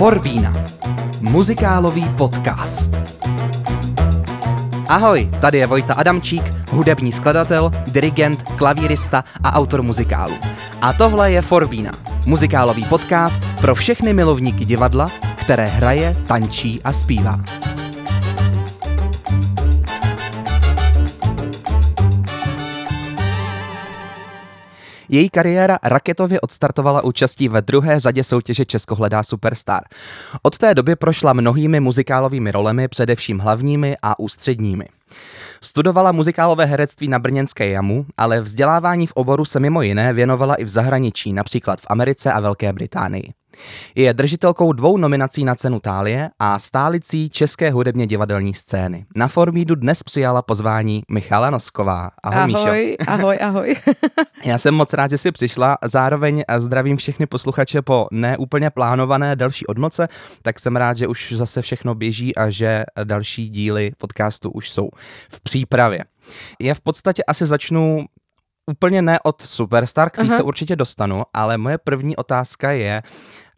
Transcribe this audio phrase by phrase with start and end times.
[0.00, 0.52] Forbína.
[1.20, 2.96] Muzikálový podcast.
[4.88, 10.34] Ahoj, tady je Vojta Adamčík, hudební skladatel, dirigent, klavírista a autor muzikálu.
[10.80, 11.90] A tohle je Forbína,
[12.26, 17.40] muzikálový podcast pro všechny milovníky divadla, které hraje, tančí a zpívá.
[25.12, 29.80] Její kariéra raketově odstartovala účastí ve druhé řadě soutěže Česko hledá superstar.
[30.42, 34.84] Od té doby prošla mnohými muzikálovými rolemi, především hlavními a ústředními.
[35.62, 40.64] Studovala muzikálové herectví na Brněnské jamu, ale vzdělávání v oboru se mimo jiné věnovala i
[40.64, 43.32] v zahraničí, například v Americe a Velké Británii.
[43.94, 49.06] Je držitelkou dvou nominací na cenu Tálie a stálicí české hudebně divadelní scény.
[49.16, 52.10] Na Formídu dnes přijala pozvání Michala Nosková.
[52.22, 53.10] Ahoj, ahoj Míšo.
[53.10, 53.76] ahoj, ahoj.
[54.44, 55.78] Já jsem moc rád, že jsi přišla.
[55.84, 60.08] Zároveň zdravím všechny posluchače po neúplně plánované další odmoce,
[60.42, 64.88] tak jsem rád, že už zase všechno běží a že další díly podcastu už jsou
[65.30, 66.04] v přípravě.
[66.60, 68.04] Já v podstatě asi začnu
[68.70, 73.02] úplně ne od Superstar, který se určitě dostanu, ale moje první otázka je,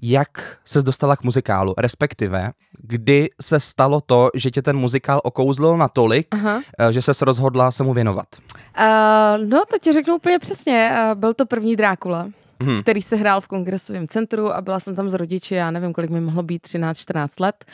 [0.02, 5.76] jak se dostala k muzikálu, respektive kdy se stalo to, že tě ten muzikál okouzlil
[5.76, 6.62] natolik, Aha.
[6.78, 8.26] Eh, že se rozhodla se mu věnovat?
[8.36, 10.92] Uh, no, to ti řeknu úplně přesně.
[10.92, 12.28] Uh, byl to první Drákula.
[12.62, 12.82] Hmm.
[12.82, 16.10] který se hrál v kongresovém centru a byla jsem tam s rodiči, já nevím, kolik
[16.10, 17.64] mi mohlo být, 13-14 let.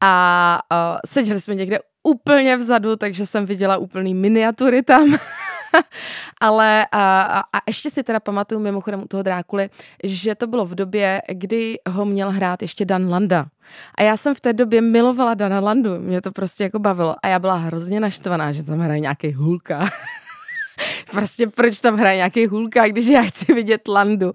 [0.00, 5.16] A uh, seděli jsme někde úplně vzadu, takže jsem viděla úplný miniatury tam.
[6.40, 9.70] Ale a, a ještě si teda pamatuju mimochodem u toho Drákuly,
[10.04, 13.46] že to bylo v době, kdy ho měl hrát ještě Dan Landa.
[13.94, 17.16] A já jsem v té době milovala Dana Landu, mě to prostě jako bavilo.
[17.22, 19.88] A já byla hrozně naštvaná, že tam hraje nějaký hulka.
[21.10, 24.32] prostě proč tam hraje nějaký hůlka, když já chci vidět Landu.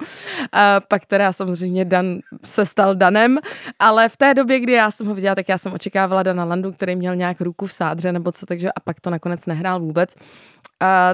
[0.51, 2.05] A pak teda samozřejmě Dan
[2.43, 3.37] se stal Danem,
[3.79, 6.71] ale v té době, kdy já jsem ho viděla, tak já jsem očekávala Dana Landu,
[6.71, 10.15] který měl nějak ruku v sádře nebo co, takže a pak to nakonec nehrál vůbec.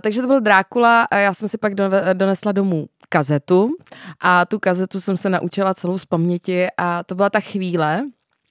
[0.02, 3.70] Takže to byl Drákula a já jsem si pak do, donesla domů kazetu
[4.20, 8.02] a tu kazetu jsem se naučila celou z paměti a to byla ta chvíle,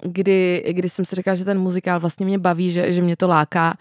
[0.02, 3.28] kdy, kdy jsem si říkala, že ten muzikál vlastně mě baví, že, že mě to
[3.28, 3.74] láká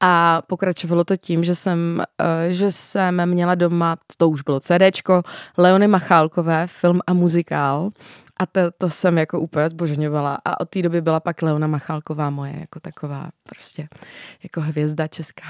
[0.00, 5.22] a pokračovalo to tím, že jsem, uh, že jsem měla doma, to už bylo CDčko,
[5.58, 7.90] Leony Machálkové, film a muzikál
[8.36, 10.38] a to, to jsem jako úplně zbožňovala.
[10.44, 13.88] A od té doby byla pak Leona Machalková moje jako taková prostě
[14.42, 15.44] jako hvězda česká.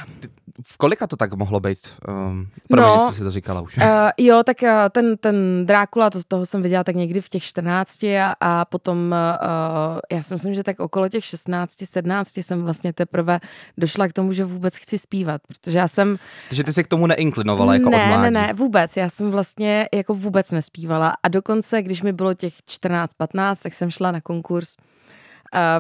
[0.63, 1.79] V kolika to tak mohlo být?
[2.09, 3.77] Um, pro no, mě, si to říkala už.
[3.77, 3.85] Uh,
[4.19, 8.05] jo, tak uh, ten, ten Drákula, to, toho jsem viděla tak někdy v těch 14
[8.05, 12.93] a, a potom uh, já si myslím, že tak okolo těch 16, 17 jsem vlastně
[12.93, 13.41] teprve
[13.79, 16.19] došla k tomu, že vůbec chci zpívat, protože já jsem...
[16.49, 18.97] Takže ty jsi k tomu neinklinovala jako Ne, ne, ne, vůbec.
[18.97, 23.91] Já jsem vlastně jako vůbec nespívala a dokonce, když mi bylo těch 14-15, tak jsem
[23.91, 24.77] šla na konkurs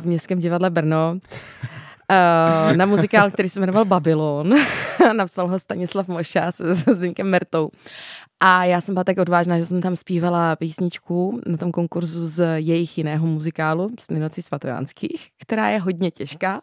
[0.00, 1.18] v Městském divadle Brno
[2.10, 4.54] uh, na muzikál, který se jmenoval Babylon.
[5.12, 7.70] Napsal ho Stanislav Moša se, se Zdenkem Mertou.
[8.42, 12.60] A já jsem byla tak odvážná, že jsem tam zpívala písničku na tom konkurzu z
[12.60, 16.60] jejich jiného muzikálu, z Ninocí svatojánských, která je hodně těžká.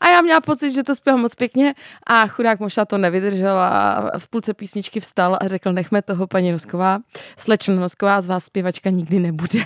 [0.00, 1.74] A já měla pocit, že to zpívám moc pěkně
[2.06, 6.52] a chudák možná to nevydržel a v půlce písničky vstal a řekl, nechme toho paní
[6.52, 6.98] Nosková,
[7.36, 9.60] slečno Nosková, z vás zpěvačka nikdy nebude.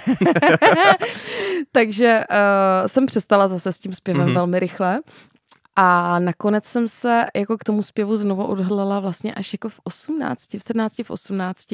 [1.72, 4.34] Takže uh, jsem přestala zase s tím zpěvem mm-hmm.
[4.34, 5.00] velmi rychle.
[5.80, 10.54] A nakonec jsem se jako k tomu zpěvu znovu odhlala vlastně až jako v 18,
[10.54, 11.68] v 17, v 18,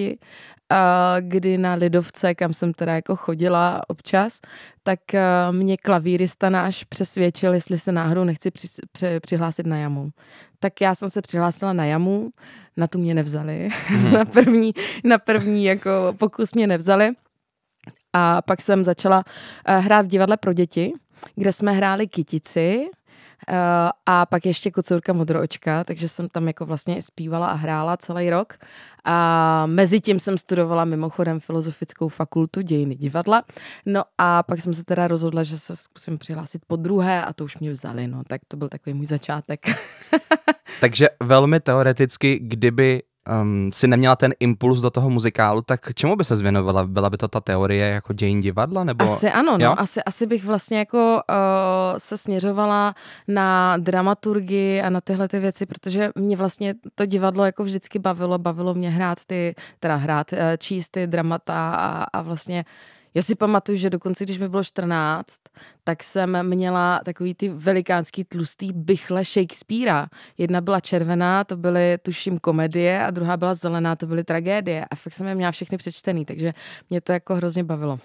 [1.21, 4.41] kdy na Lidovce, kam jsem teda jako chodila občas,
[4.83, 4.99] tak
[5.51, 10.11] mě klavírista náš přesvědčil, jestli se náhodou nechci při, při, přihlásit na jamu.
[10.59, 12.31] Tak já jsem se přihlásila na jamu,
[12.77, 13.69] na tu mě nevzali.
[13.87, 14.13] Hmm.
[14.13, 14.73] na, první,
[15.05, 17.11] na první jako pokus mě nevzali.
[18.13, 19.25] A pak jsem začala
[19.67, 20.93] hrát v divadle pro děti,
[21.35, 22.89] kde jsme hráli kytici,
[23.51, 23.57] Uh,
[24.07, 28.55] a pak ještě Kocurka Modroočka, takže jsem tam jako vlastně zpívala a hrála celý rok.
[29.05, 33.43] A mezi tím jsem studovala mimochodem filozofickou fakultu dějiny divadla.
[33.87, 37.45] No a pak jsem se teda rozhodla, že se zkusím přihlásit po druhé a to
[37.45, 38.23] už mě vzali, no.
[38.27, 39.61] Tak to byl takový můj začátek.
[40.81, 43.03] takže velmi teoreticky, kdyby
[43.43, 46.87] um, si neměla ten impuls do toho muzikálu, tak čemu by se zvěnovala?
[46.87, 48.85] Byla by to ta teorie jako dějin divadla?
[48.85, 49.05] Nebo...
[49.05, 49.81] Asi ano, no.
[49.81, 52.95] Asi, asi bych vlastně jako uh, se směřovala
[53.29, 58.39] na dramaturgii a na tyhle ty věci, protože mě vlastně to divadlo jako vždycky bavilo.
[58.39, 62.65] Bavilo mě hrát ty, teda hrát, uh, číst ty dramata a, a vlastně
[63.15, 65.39] já si pamatuju, že dokonce, když mi bylo 14,
[65.85, 70.07] tak jsem měla takový ty velikánský tlustý bychle Shakespearea.
[70.39, 74.87] Jedna byla červená, to byly tuším komedie a druhá byla zelená, to byly tragédie.
[74.91, 76.53] A fakt jsem je měla všechny přečtený, takže
[76.91, 77.99] mě to jako hrozně bavilo.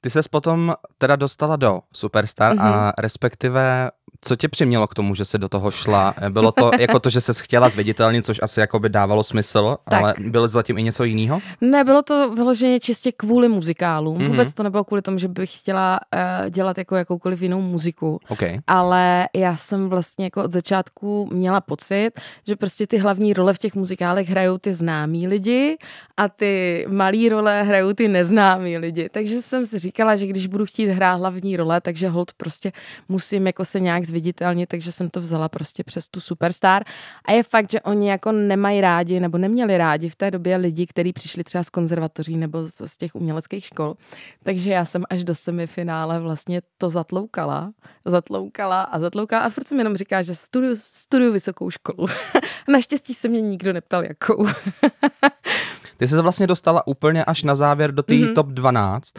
[0.00, 2.62] Ty ses potom teda dostala do Superstar mm-hmm.
[2.62, 2.92] a mhm.
[2.98, 3.90] respektive
[4.24, 6.14] co tě přimělo k tomu, že jsi do toho šla?
[6.28, 10.02] Bylo to jako to, že jsi chtěla zviditelnit, což asi jako by dávalo smysl, tak.
[10.02, 11.40] ale bylo zatím i něco jiného?
[11.60, 14.18] Ne, bylo to vyloženě čistě kvůli muzikálům.
[14.18, 14.28] Mm-hmm.
[14.28, 18.20] Vůbec to nebylo kvůli tomu, že bych chtěla uh, dělat jako jakoukoliv jinou muziku.
[18.28, 18.58] Okay.
[18.66, 22.10] Ale já jsem vlastně jako od začátku měla pocit,
[22.46, 25.76] že prostě ty hlavní role v těch muzikálech hrajou ty známí lidi
[26.16, 29.08] a ty malý role hrajou ty neznámí lidi.
[29.08, 32.72] Takže jsem si říkala, že když budu chtít hrát hlavní role, takže hold prostě
[33.08, 36.84] musím jako se nějak zviditelnit, takže jsem to vzala prostě přes tu Superstar.
[37.24, 40.86] A je fakt, že oni jako nemají rádi nebo neměli rádi v té době lidi,
[40.86, 43.96] kteří přišli třeba z konzervatoří nebo z, z těch uměleckých škol.
[44.42, 47.72] Takže já jsem až do semifinále vlastně to zatloukala,
[48.04, 52.06] zatloukala a zatloukala a furt jsem jenom říká, že studiu, studiu vysokou školu.
[52.68, 54.46] Naštěstí se mě nikdo neptal jakou.
[55.96, 58.34] Ty jsi se vlastně dostala úplně až na závěr do té mm-hmm.
[58.34, 59.12] top 12.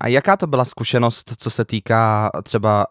[0.00, 2.86] A jaká to byla zkušenost, co se týká třeba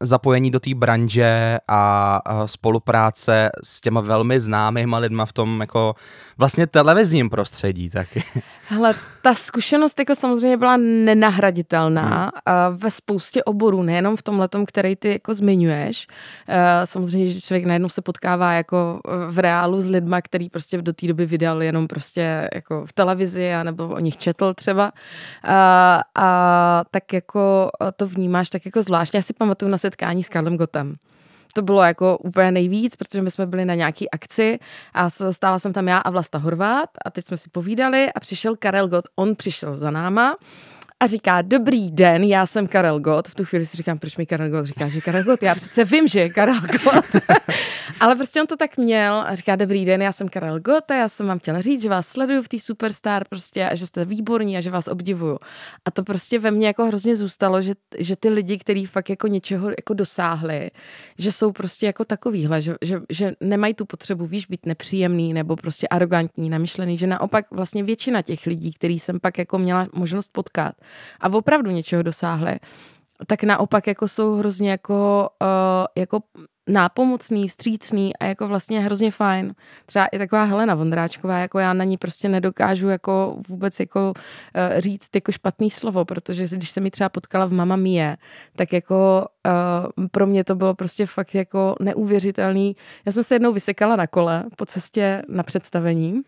[0.00, 5.94] zapojení do té branže a spolupráce s těma velmi známýma lidma v tom jako
[6.38, 8.22] vlastně televizním prostředí taky.
[8.68, 12.76] Hele, ta zkušenost jako samozřejmě byla nenahraditelná hmm.
[12.78, 16.06] ve spoustě oborů, nejenom v tom letom, který ty jako zmiňuješ.
[16.84, 21.06] Samozřejmě, že člověk najednou se potkává jako v reálu s lidma, který prostě do té
[21.06, 24.92] doby vydal jenom prostě jako v televizi, nebo o nich četl třeba.
[25.44, 29.16] A, a tak jako to vnímáš tak jako zvláštně.
[29.16, 30.96] Já si pamatuju na setkání s Karlem Gotem
[31.54, 34.58] to bylo jako úplně nejvíc, protože my jsme byli na nějaký akci
[34.94, 38.56] a stála jsem tam já a Vlasta Horvát a teď jsme si povídali a přišel
[38.56, 40.36] Karel Gott, on přišel za náma
[41.00, 43.28] a říká, dobrý den, já jsem Karel Gott.
[43.28, 45.84] V tu chvíli si říkám, proč mi Karel Gott říká, že Karel Gott, já přece
[45.84, 47.22] vím, že je Karel Gott.
[48.00, 50.94] Ale prostě on to tak měl a říká, dobrý den, já jsem Karel Gott a
[50.94, 54.04] já jsem vám chtěla říct, že vás sleduju v té Superstar prostě a že jste
[54.04, 55.38] výborní a že vás obdivuju.
[55.84, 59.26] A to prostě ve mně jako hrozně zůstalo, že, že ty lidi, kteří fakt jako
[59.26, 60.70] něčeho jako dosáhli,
[61.18, 65.56] že jsou prostě jako takovýhle, že, že, že nemají tu potřebu, víš, být nepříjemný nebo
[65.56, 70.28] prostě arrogantní, namyšlený, že naopak vlastně většina těch lidí, který jsem pak jako měla možnost
[70.32, 70.74] potkat,
[71.20, 72.58] a opravdu něčeho dosáhli,
[73.26, 76.20] tak naopak jako jsou hrozně jako, uh, jako
[76.68, 79.54] nápomocný, vstřícný a jako vlastně hrozně fajn.
[79.86, 84.80] Třeba i taková Helena Vondráčková, jako já na ní prostě nedokážu jako vůbec jako uh,
[84.80, 88.16] říct jako špatný slovo, protože když se mi třeba potkala v Mama Mie,
[88.56, 89.26] tak jako
[89.98, 92.76] uh, pro mě to bylo prostě fakt jako neuvěřitelný.
[93.06, 96.22] Já jsem se jednou vysekala na kole po cestě na představení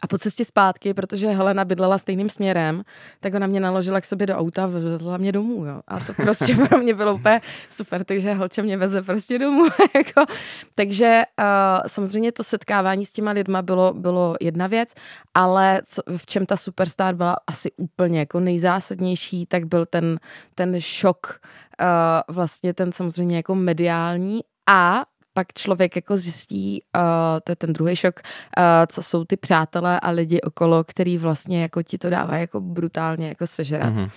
[0.00, 2.82] a po cestě zpátky, protože Helena bydlela stejným směrem,
[3.20, 5.64] tak ona mě naložila k sobě do auta a vezla mě domů.
[5.64, 5.80] Jo.
[5.88, 7.40] A to prostě pro mě bylo úplně
[7.70, 9.64] super, takže Helče mě veze prostě domů.
[9.94, 10.32] jako.
[10.74, 11.44] Takže uh,
[11.86, 14.94] samozřejmě to setkávání s těma lidma bylo, bylo jedna věc,
[15.34, 20.18] ale co, v čem ta superstar byla asi úplně jako nejzásadnější, tak byl ten,
[20.54, 21.40] ten šok,
[21.80, 25.04] uh, vlastně ten samozřejmě jako mediální a
[25.38, 27.02] pak člověk jako zjistí, uh,
[27.44, 31.62] to je ten druhý šok, uh, co jsou ty přátelé a lidi okolo, který vlastně
[31.62, 33.94] jako ti to dává jako brutálně jako sežrat.
[33.94, 34.10] Mm-hmm.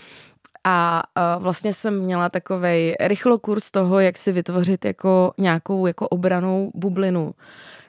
[0.64, 1.04] A
[1.38, 7.34] uh, vlastně jsem měla takový rychlokurs toho, jak si vytvořit jako nějakou jako obranou bublinu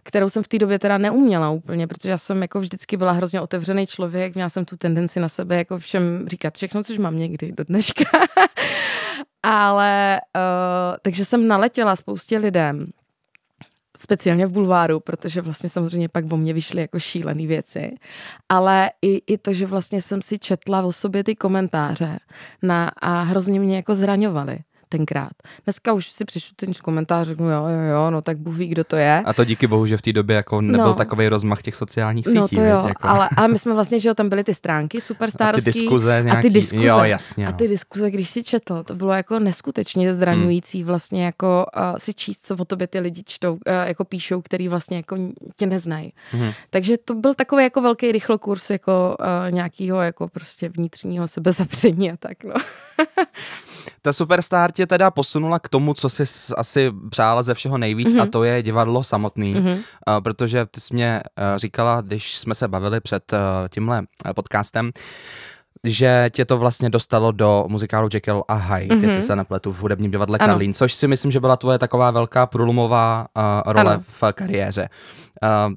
[0.04, 3.40] kterou jsem v té době teda neuměla úplně, protože já jsem jako vždycky byla hrozně
[3.40, 7.52] otevřený člověk, měla jsem tu tendenci na sebe jako všem říkat všechno, což mám někdy
[7.52, 8.04] do dneška.
[9.42, 12.86] Ale, uh, takže jsem naletěla spoustě lidem,
[13.96, 17.94] speciálně v bulváru, protože vlastně samozřejmě pak o mě vyšly jako šílené věci,
[18.48, 22.18] ale i, i to, že vlastně jsem si četla o sobě ty komentáře
[22.62, 24.58] na, a hrozně mě jako zraňovaly
[24.92, 25.32] tenkrát.
[25.64, 28.84] Dneska už si přišlu ten komentář, řeknu jo, jo, jo, no tak Bůh ví, kdo
[28.84, 29.22] to je.
[29.24, 32.26] A to díky bohu, že v té době jako nebyl no, takový rozmach těch sociálních
[32.26, 32.38] sítí.
[32.38, 33.08] No to jo, jako.
[33.08, 35.70] ale, ale my jsme vlastně, že jo, tam byly ty stránky superstarovský.
[35.70, 36.38] A ty diskuze nějaký.
[36.38, 36.84] A ty diskuze.
[36.84, 37.44] Jo, jasně.
[37.44, 37.50] No.
[37.50, 40.86] A ty diskuze, když si četl, to bylo jako neskutečně zraňující hmm.
[40.86, 44.68] vlastně jako uh, si číst, co o tobě ty lidi čtou, uh, jako píšou, který
[44.68, 45.16] vlastně jako
[45.56, 46.12] tě neznají.
[46.30, 46.50] Hmm.
[46.70, 52.16] Takže to byl takový jako velký rychlokurs jako uh, nějakého jako prostě vnitřního sebezapření a
[52.16, 52.54] tak, no.
[54.04, 56.24] Ta Superstar tě teda posunula k tomu, co jsi
[56.56, 58.22] asi přála ze všeho nejvíc mm-hmm.
[58.22, 59.74] a to je divadlo samotný, mm-hmm.
[59.76, 64.32] uh, protože ty jsi mě uh, říkala, když jsme se bavili před uh, tímhle uh,
[64.32, 64.90] podcastem,
[65.84, 69.04] že tě to vlastně dostalo do muzikálu Jekyll a Hyde, mm-hmm.
[69.04, 70.52] jestli se nepletu v hudebním divadle ano.
[70.52, 74.02] Karlín, což si myslím, že byla tvoje taková velká průlomová uh, role ano.
[74.06, 74.88] v kariéře.
[75.42, 75.74] Uh,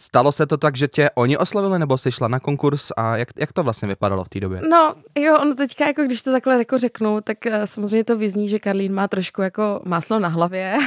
[0.00, 3.28] stalo se to tak, že tě oni oslovili, nebo jsi šla na konkurs a jak,
[3.36, 4.60] jak to vlastně vypadalo v té době?
[4.70, 8.48] No, jo, ono teďka, jako když to takhle jako řeknu, tak uh, samozřejmě to vyzní,
[8.48, 10.76] že Karlín má trošku jako máslo na hlavě.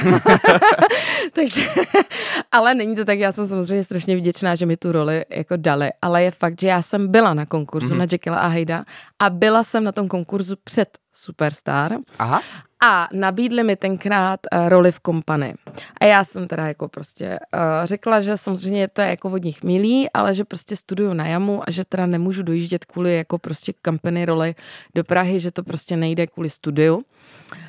[1.32, 1.62] Takže,
[2.52, 5.90] ale není to tak, já jsem samozřejmě strašně vděčná, že mi tu roli jako dali,
[6.02, 7.98] ale je fakt, že já jsem byla na konkurzu mm-hmm.
[7.98, 8.84] na Jekylla a Hyda
[9.18, 11.96] a byla jsem na tom konkurzu před Superstar.
[12.18, 12.42] Aha
[12.84, 15.54] a nabídli mi tenkrát uh, roli v kompany.
[16.00, 19.64] A já jsem teda jako prostě uh, řekla, že samozřejmě to je jako od nich
[19.64, 23.72] milý, ale že prostě studuju na jamu a že teda nemůžu dojíždět kvůli jako prostě
[23.86, 24.54] company roli
[24.94, 27.04] do Prahy, že to prostě nejde kvůli studiu.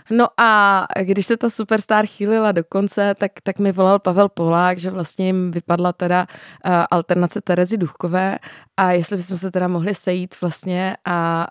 [0.09, 4.79] No a když se ta Superstar chýlila do konce, tak, tak mi volal Pavel Polák,
[4.79, 6.27] že vlastně jim vypadla teda
[6.65, 8.39] uh, alternace Terezy Duchkové
[8.77, 11.47] a jestli bychom se teda mohli sejít vlastně a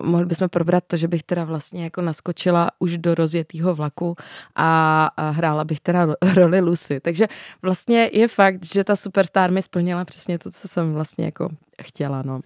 [0.00, 4.16] uh, mohli bychom probrat to, že bych teda vlastně jako naskočila už do rozjetého vlaku
[4.56, 7.00] a, a hrála bych teda roli Lucy.
[7.00, 7.26] Takže
[7.62, 11.48] vlastně je fakt, že ta Superstar mi splnila přesně to, co jsem vlastně jako
[11.82, 12.40] chtěla, no.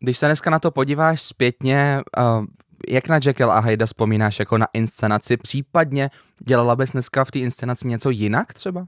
[0.00, 2.46] Když se dneska na to podíváš zpětně, uh,
[2.88, 5.36] jak na Jekyll a Hyda vzpomínáš jako na inscenaci?
[5.36, 6.10] Případně
[6.44, 8.86] dělala bys dneska v té inscenaci něco jinak třeba?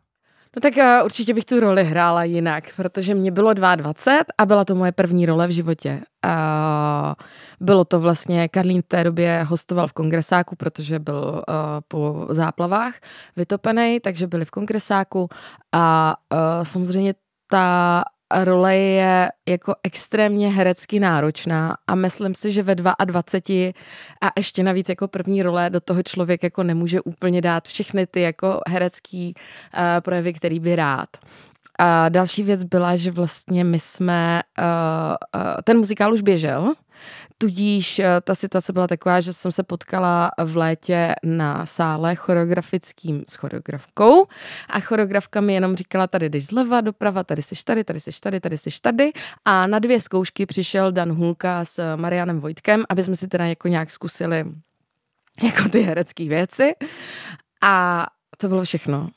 [0.57, 3.93] No tak uh, určitě bych tu roli hrála jinak, protože mě bylo 22
[4.39, 6.01] a byla to moje první role v životě.
[6.27, 7.13] Uh,
[7.61, 11.55] bylo to vlastně, Karlín v té době hostoval v kongresáku, protože byl uh,
[11.89, 12.95] po záplavách
[13.37, 15.29] vytopený, takže byli v kongresáku
[15.73, 17.15] a uh, samozřejmě
[17.51, 23.73] ta role je jako extrémně herecky náročná a myslím si, že ve 22
[24.23, 28.21] a ještě navíc jako první role do toho člověk jako nemůže úplně dát všechny ty
[28.21, 31.09] jako herecký uh, projevy, který by rád.
[31.79, 36.75] A další věc byla, že vlastně my jsme, uh, uh, ten muzikál už běžel,
[37.39, 43.25] Tudíž eh, ta situace byla taková, že jsem se potkala v létě na sále choreografickým
[43.29, 44.27] s choreografkou
[44.71, 48.41] a choreografka mi jenom říkala, tady jdeš zleva, doprava, tady jsi tady, tady jsi tady,
[48.41, 49.13] tady jsi tady
[49.45, 53.69] a na dvě zkoušky přišel Dan Hulka s Marianem Vojtkem, aby jsme si teda jako
[53.69, 54.45] nějak zkusili
[55.43, 56.75] jako ty herecké věci
[57.63, 58.07] a
[58.39, 59.11] to bylo všechno.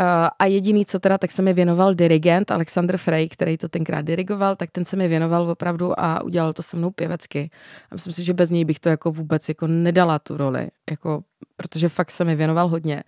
[0.00, 4.02] Uh, a jediný, co teda, tak se mi věnoval dirigent Alexander Frey, který to tenkrát
[4.02, 7.50] dirigoval, tak ten se mi věnoval opravdu a udělal to se mnou pěvecky.
[7.90, 11.22] A myslím si, že bez něj bych to jako vůbec jako nedala tu roli, jako,
[11.56, 13.02] protože fakt se mi věnoval hodně.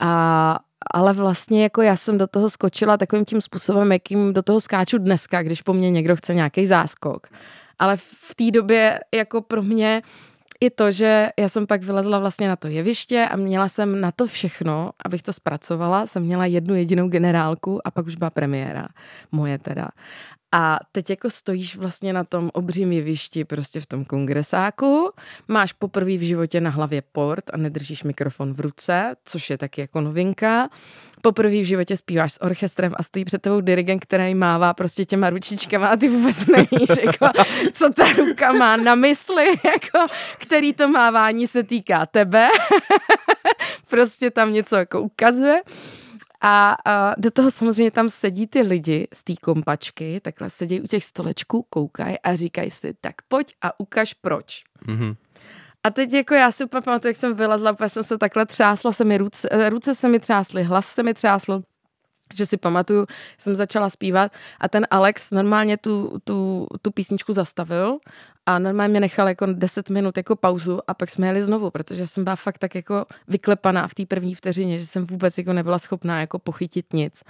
[0.00, 0.58] A,
[0.94, 4.98] ale vlastně jako já jsem do toho skočila takovým tím způsobem, jakým do toho skáču
[4.98, 7.26] dneska, když po mně někdo chce nějaký záskok.
[7.78, 10.02] Ale v té době jako pro mě
[10.60, 14.12] i to, že já jsem pak vylezla vlastně na to jeviště a měla jsem na
[14.12, 18.88] to všechno, abych to zpracovala, jsem měla jednu jedinou generálku a pak už byla premiéra,
[19.32, 19.88] moje teda.
[20.52, 25.10] A teď jako stojíš vlastně na tom obřím jevišti, prostě v tom kongresáku,
[25.48, 29.80] máš poprvé v životě na hlavě port a nedržíš mikrofon v ruce, což je taky
[29.80, 30.68] jako novinka.
[31.26, 35.30] Poprvé v životě zpíváš s orchestrem a stojí před tebou dirigent, který mává prostě těma
[35.30, 37.28] ručičkama a ty vůbec nevíš, jako,
[37.72, 42.48] co ta ruka má na mysli, jako, který to mávání se týká tebe.
[43.88, 45.62] prostě tam něco jako ukazuje.
[46.40, 50.86] A, a do toho samozřejmě tam sedí ty lidi z té kompačky, takhle sedí u
[50.86, 54.62] těch stolečků, koukají a říkají si, tak pojď a ukaž proč.
[54.86, 55.16] Mm-hmm.
[55.86, 58.92] A teď jako já si úplně pamatuju, jak jsem vylezla, protože jsem se takhle třásla,
[58.92, 61.62] se mi ruce, ruce se mi třásly, hlas se mi třásl
[62.34, 63.06] že si pamatuju,
[63.38, 67.98] jsem začala zpívat a ten Alex normálně tu, tu, tu písničku zastavil
[68.46, 72.06] a normálně mě nechal jako 10 minut jako pauzu a pak jsme jeli znovu, protože
[72.06, 75.78] jsem byla fakt tak jako vyklepaná v té první vteřině, že jsem vůbec jako nebyla
[75.78, 77.22] schopná jako pochytit nic.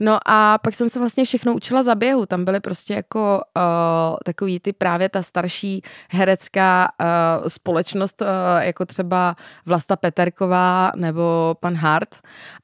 [0.00, 2.26] No a pak jsem se vlastně všechno učila za běhu.
[2.26, 8.28] Tam byly prostě jako uh, takový ty právě ta starší herecká uh, společnost, uh,
[8.58, 9.36] jako třeba
[9.66, 12.16] Vlasta Peterková nebo pan Hart.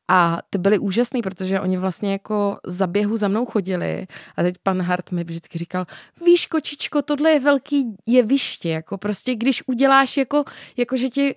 [0.09, 4.55] A ty byly úžasný, protože oni vlastně jako za běhu za mnou chodili a teď
[4.63, 5.87] pan Hart mi vždycky říkal,
[6.25, 10.45] víš kočičko, tohle je velký jeviště, jako prostě když uděláš jako,
[10.77, 11.35] jako že ti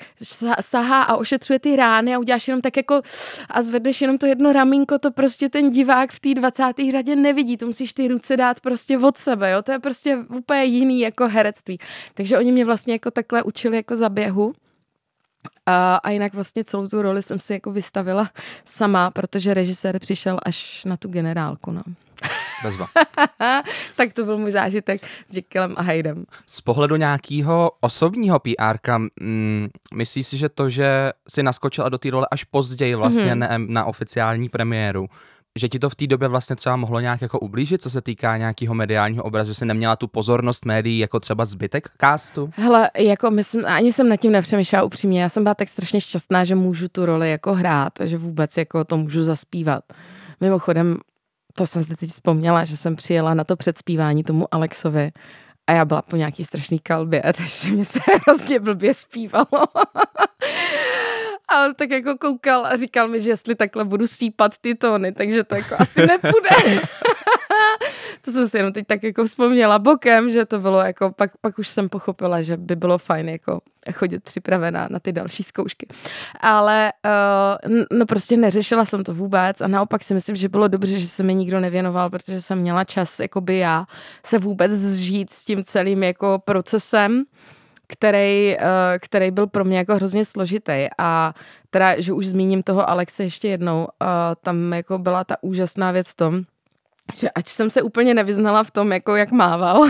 [0.61, 3.01] sahá a ošetřuje ty rány a uděláš jenom tak jako
[3.49, 6.73] a zvedneš jenom to jedno ramínko, to prostě ten divák v té 20.
[6.91, 10.63] řadě nevidí, to musíš ty ruce dát prostě od sebe, jo, to je prostě úplně
[10.63, 11.79] jiný jako herectví.
[12.13, 14.53] Takže oni mě vlastně jako takhle učili jako za běhu.
[15.65, 18.29] A, a jinak vlastně celou tu roli jsem si jako vystavila
[18.63, 21.83] sama, protože režisér přišel až na tu generálku, no.
[22.63, 22.87] Bezva.
[23.95, 26.25] tak to byl můj zážitek s Jekyllem a Hydem.
[26.47, 32.09] Z pohledu nějakého osobního PR, mm, myslíš si, že to, že si naskočila do té
[32.09, 33.67] role až později vlastně mm-hmm.
[33.67, 35.07] na, na oficiální premiéru,
[35.57, 38.37] že ti to v té době vlastně třeba mohlo nějak jako ublížit, co se týká
[38.37, 42.49] nějakého mediálního obrazu, že jsi neměla tu pozornost médií jako třeba zbytek castu?
[42.53, 46.43] Hele, jako myslím, ani jsem nad tím nepřemýšlela upřímně, já jsem byla tak strašně šťastná,
[46.43, 49.83] že můžu tu roli jako hrát, že vůbec jako to můžu zaspívat.
[50.41, 50.97] Mimochodem,
[51.53, 55.11] to jsem si teď vzpomněla, že jsem přijela na to předspívání tomu Alexovi
[55.67, 59.67] a já byla po nějaký strašný kalbě, takže mi se hrozně blbě zpívalo.
[61.47, 65.11] A on tak jako koukal a říkal mi, že jestli takhle budu sípat ty tóny,
[65.11, 66.49] takže to jako asi nepůjde.
[68.21, 71.59] to jsem si jenom teď tak jako vzpomněla bokem, že to bylo jako, pak, pak
[71.59, 73.61] už jsem pochopila, že by bylo fajn jako
[73.93, 75.87] chodit připravená na ty další zkoušky.
[76.39, 80.99] Ale uh, no prostě neřešila jsem to vůbec a naopak si myslím, že bylo dobře,
[80.99, 83.85] že se mi nikdo nevěnoval, protože jsem měla čas jakoby já
[84.25, 87.23] se vůbec zžít s tím celým jako procesem
[87.87, 88.65] který, uh,
[88.99, 90.87] který byl pro mě jako hrozně složitý.
[90.97, 91.33] A
[91.69, 94.07] teda, že už zmíním toho Alexe ještě jednou, uh,
[94.41, 96.41] tam jako byla ta úžasná věc v tom,
[97.15, 99.83] že ať jsem se úplně nevyznala v tom, jako jak mával,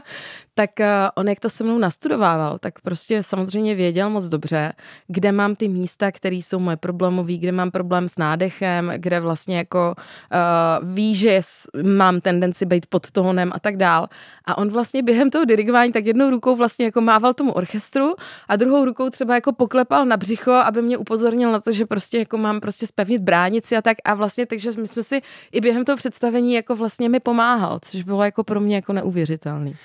[0.54, 4.72] tak uh, on jak to se mnou nastudovával, tak prostě samozřejmě věděl moc dobře,
[5.06, 9.56] kde mám ty místa, které jsou moje problémové, kde mám problém s nádechem, kde vlastně
[9.56, 11.40] jako uh, ví, že
[11.82, 14.08] mám tendenci být pod tónem a tak dál.
[14.44, 18.14] A on vlastně během toho dirigování tak jednou rukou vlastně jako mával tomu orchestru
[18.48, 22.18] a druhou rukou třeba jako poklepal na břicho, aby mě upozornil na to, že prostě
[22.18, 25.20] jako mám prostě spevnit bránici a tak a vlastně takže my jsme si
[25.52, 29.76] i během toho představení jako vlastně mi pomáhal, což bylo jako pro mě jako neuvěřitelný.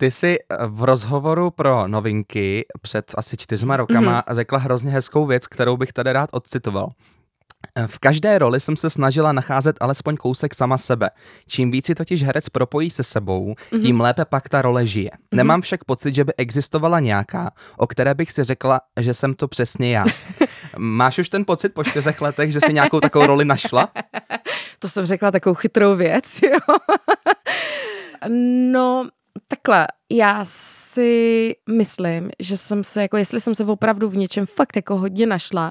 [0.00, 4.34] Ty jsi eh, v rozhovoru pro novinky před asi čtyřma rokama mm-hmm.
[4.34, 6.90] řekla hrozně hezkou věc, kterou bych tady rád odcitoval.
[7.74, 11.10] Eh, v každé roli jsem se snažila nacházet alespoň kousek sama sebe.
[11.46, 13.82] Čím víc si totiž herec propojí se sebou, mm-hmm.
[13.82, 15.10] tím lépe pak ta role žije.
[15.10, 15.36] Mm-hmm.
[15.36, 19.48] Nemám však pocit, že by existovala nějaká, o které bych si řekla, že jsem to
[19.48, 20.04] přesně já.
[20.76, 23.88] Máš už ten pocit po čtyřech letech, že si nějakou takovou roli našla?
[24.80, 26.58] To jsem řekla takovou chytrou věc, jo.
[28.72, 29.08] No,
[29.48, 34.76] takhle, já si myslím, že jsem se, jako jestli jsem se opravdu v něčem fakt
[34.76, 35.66] jako hodně našla,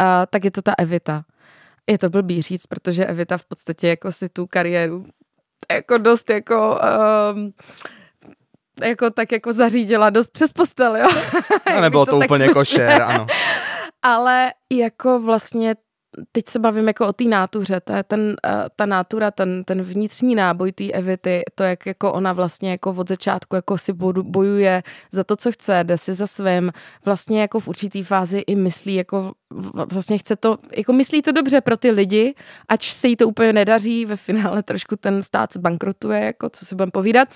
[0.00, 1.24] uh, tak je to ta Evita.
[1.90, 5.06] Je to blbý říct, protože Evita v podstatě jako si tu kariéru
[5.72, 6.80] jako dost jako
[7.34, 7.52] um,
[8.82, 11.08] jako tak jako zařídila dost přes postel, jo.
[11.74, 13.26] No, nebylo to, to úplně jako šer, ano.
[14.02, 15.74] Ale jako vlastně
[16.32, 20.34] teď se bavím jako o té nátuře, je ten, uh, ta nátura, ten, ten vnitřní
[20.34, 23.92] náboj té Evity, to, jak jako ona vlastně jako od začátku jako si
[24.22, 26.72] bojuje za to, co chce, jde si za svým,
[27.04, 29.32] vlastně jako v určitý fázi i myslí, jako
[29.92, 32.34] vlastně chce to, jako myslí to dobře pro ty lidi,
[32.68, 36.74] ač se jí to úplně nedaří, ve finále trošku ten stát bankrotuje, jako co si
[36.74, 37.28] budeme povídat,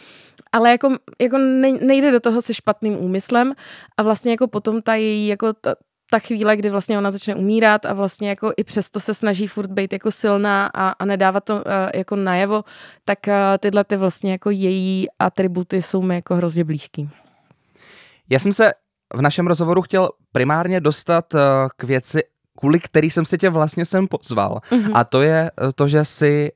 [0.53, 1.39] ale jako, jako
[1.81, 3.53] nejde do toho se špatným úmyslem
[3.97, 5.75] a vlastně jako potom ta její, jako ta,
[6.11, 9.71] ta chvíle, kdy vlastně ona začne umírat a vlastně jako i přesto se snaží furt
[9.71, 11.63] být jako silná a, a nedávat to uh,
[11.95, 12.65] jako najevo,
[13.05, 17.11] tak uh, tyhle ty vlastně jako její atributy jsou mi jako hrozně blízký.
[18.31, 18.73] Já jsem se
[19.15, 21.41] v našem rozhovoru chtěl primárně dostat uh,
[21.77, 22.23] k věci,
[22.59, 24.61] kvůli který jsem se tě vlastně sem pozval.
[24.71, 24.91] Mm-hmm.
[24.95, 26.53] A to je to, že si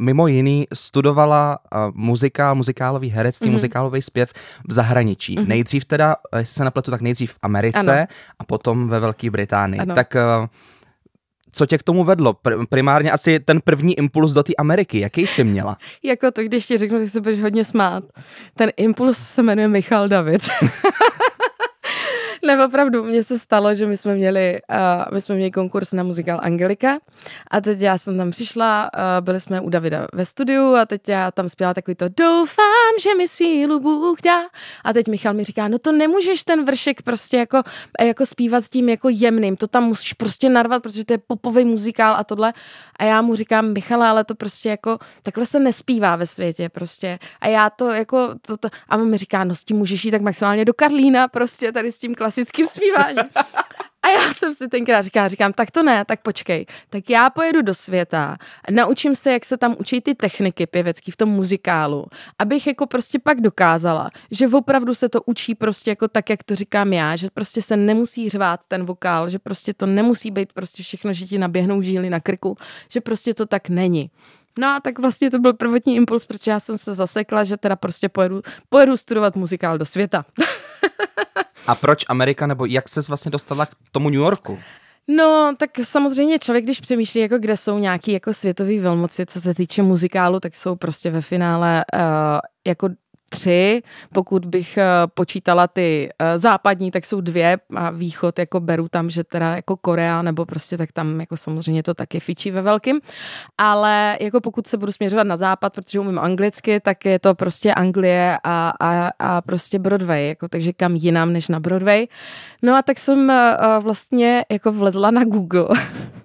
[0.00, 3.52] mimo jiný studovala uh, muzika, muzikálový herectví, mm-hmm.
[3.52, 4.32] muzikálový zpěv
[4.68, 5.36] v zahraničí.
[5.36, 5.48] Mm-hmm.
[5.48, 8.06] Nejdřív teda, jestli se nepletu, tak nejdřív v Americe ano.
[8.38, 9.80] a potom ve Velké Británii.
[9.80, 9.94] Ano.
[9.94, 10.46] Tak uh,
[11.54, 12.36] co tě k tomu vedlo?
[12.68, 15.00] Primárně asi ten první impuls do té Ameriky.
[15.00, 15.78] Jaký jsi měla?
[16.02, 18.04] jako to, když ti řeknu, že se budeš hodně smát.
[18.54, 20.42] Ten impuls se jmenuje Michal David.
[22.46, 26.02] ne, opravdu, mně se stalo, že my jsme měli, uh, my jsme měli konkurs na
[26.02, 26.98] muzikál Angelika
[27.50, 31.08] a teď já jsem tam přišla, uh, byli jsme u Davida ve studiu a teď
[31.08, 34.40] já tam zpěla takový to doufám, že mi sílu Bůh dá.
[34.84, 37.62] A teď Michal mi říká, no to nemůžeš ten vršek prostě jako,
[38.00, 42.14] jako zpívat tím jako jemným, to tam musíš prostě narvat, protože to je popový muzikál
[42.14, 42.52] a tohle.
[42.98, 47.18] A já mu říkám, Michale, ale to prostě jako, takhle se nespívá ve světě prostě.
[47.40, 50.10] A já to jako, to, to, a on mi říká, no s tím můžeš jít
[50.10, 52.33] tak maximálně do Karlína prostě tady s tím klasickým
[52.66, 53.24] zpíváním.
[54.04, 57.62] A já jsem si tenkrát říkala, říkám, tak to ne, tak počkej, tak já pojedu
[57.62, 58.36] do světa,
[58.70, 62.06] naučím se, jak se tam učí ty techniky pěvecký v tom muzikálu,
[62.38, 66.54] abych jako prostě pak dokázala, že opravdu se to učí prostě jako tak, jak to
[66.54, 70.82] říkám já, že prostě se nemusí řvát ten vokál, že prostě to nemusí být prostě
[70.82, 72.56] všechno, že ti naběhnou žíly na krku,
[72.88, 74.10] že prostě to tak není.
[74.58, 77.76] No a tak vlastně to byl prvotní impuls, protože já jsem se zasekla, že teda
[77.76, 80.24] prostě pojedu, pojedu studovat muzikál do světa.
[81.66, 84.58] A proč Amerika, nebo jak ses vlastně dostala k tomu New Yorku?
[85.08, 89.54] No, tak samozřejmě člověk, když přemýšlí, jako kde jsou nějaký jako světový velmoci, co se
[89.54, 92.00] týče muzikálu, tak jsou prostě ve finále uh,
[92.66, 92.88] jako
[93.28, 93.82] tři,
[94.12, 94.84] pokud bych eh,
[95.14, 99.76] počítala ty eh, západní, tak jsou dvě a východ jako beru tam, že teda jako
[99.76, 103.00] Korea nebo prostě tak tam jako samozřejmě to taky fičí ve velkým,
[103.58, 107.74] ale jako pokud se budu směřovat na západ, protože umím anglicky, tak je to prostě
[107.74, 112.06] Anglie a, a, a prostě Broadway, jako takže kam jinam než na Broadway.
[112.62, 115.68] No a tak jsem uh, vlastně jako vlezla na Google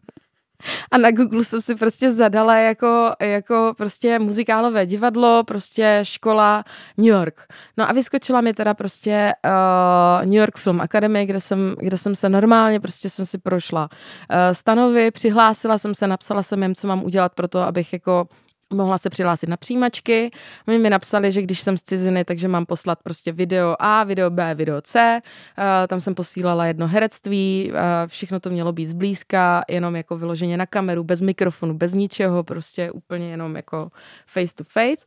[0.91, 6.63] A na Google jsem si prostě zadala jako, jako prostě muzikálové divadlo, prostě škola
[6.97, 7.47] New York.
[7.77, 12.15] No a vyskočila mi teda prostě uh, New York Film Academy, kde jsem, kde jsem
[12.15, 16.87] se normálně, prostě jsem si prošla uh, stanovy, přihlásila jsem se, napsala jsem jim, co
[16.87, 18.27] mám udělat pro to, abych jako
[18.73, 20.31] mohla se přihlásit na přijímačky.
[20.67, 24.29] Oni mi napsali, že když jsem z ciziny, takže mám poslat prostě video A, video
[24.29, 25.21] B, video C.
[25.57, 27.77] Uh, tam jsem posílala jedno herectví, uh,
[28.07, 32.91] všechno to mělo být zblízka, jenom jako vyloženě na kameru, bez mikrofonu, bez ničeho, prostě
[32.91, 33.91] úplně jenom jako
[34.25, 35.05] face to face.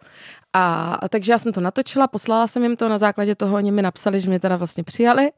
[0.53, 3.73] A, a takže já jsem to natočila, poslala jsem jim to, na základě toho oni
[3.73, 5.31] mi napsali, že mě teda vlastně přijali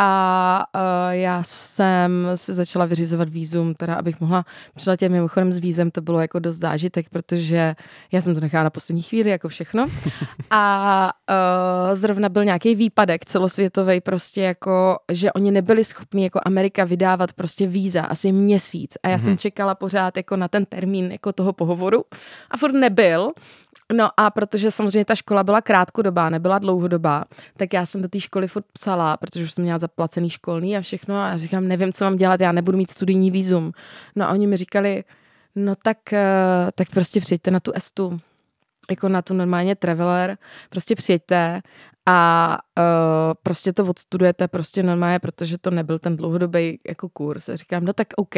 [0.00, 4.44] a uh, já jsem si začala vyřizovat výzum, teda abych mohla
[4.74, 7.76] přiletět mimochodem s vízem, to bylo jako dost zážitek, protože
[8.12, 9.86] já jsem to nechala na poslední chvíli, jako všechno.
[10.50, 16.84] A uh, zrovna byl nějaký výpadek celosvětový, prostě jako, že oni nebyli schopni jako Amerika
[16.84, 18.94] vydávat prostě víza asi měsíc.
[19.02, 19.20] A já mm-hmm.
[19.20, 19.38] jsem mhm.
[19.38, 22.04] čekala pořád jako na ten termín jako toho pohovoru
[22.50, 23.32] a furt nebyl.
[23.92, 27.24] No a protože samozřejmě ta škola byla krátkodobá, nebyla dlouhodobá,
[27.56, 30.80] tak já jsem do té školy furt psala, protože už jsem měla zaplacený školní a
[30.80, 33.72] všechno a říkám, nevím, co mám dělat, já nebudu mít studijní výzum.
[34.16, 35.04] No a oni mi říkali,
[35.54, 36.26] no tak, eh,
[36.74, 38.20] tak prostě přijďte na tu estu,
[38.90, 40.38] jako na tu normálně traveler,
[40.70, 41.60] prostě přijďte
[42.10, 42.84] a uh,
[43.42, 47.48] prostě to odstudujete prostě normálně, protože to nebyl ten dlouhodobý jako kurz.
[47.48, 48.34] A říkám, no tak OK.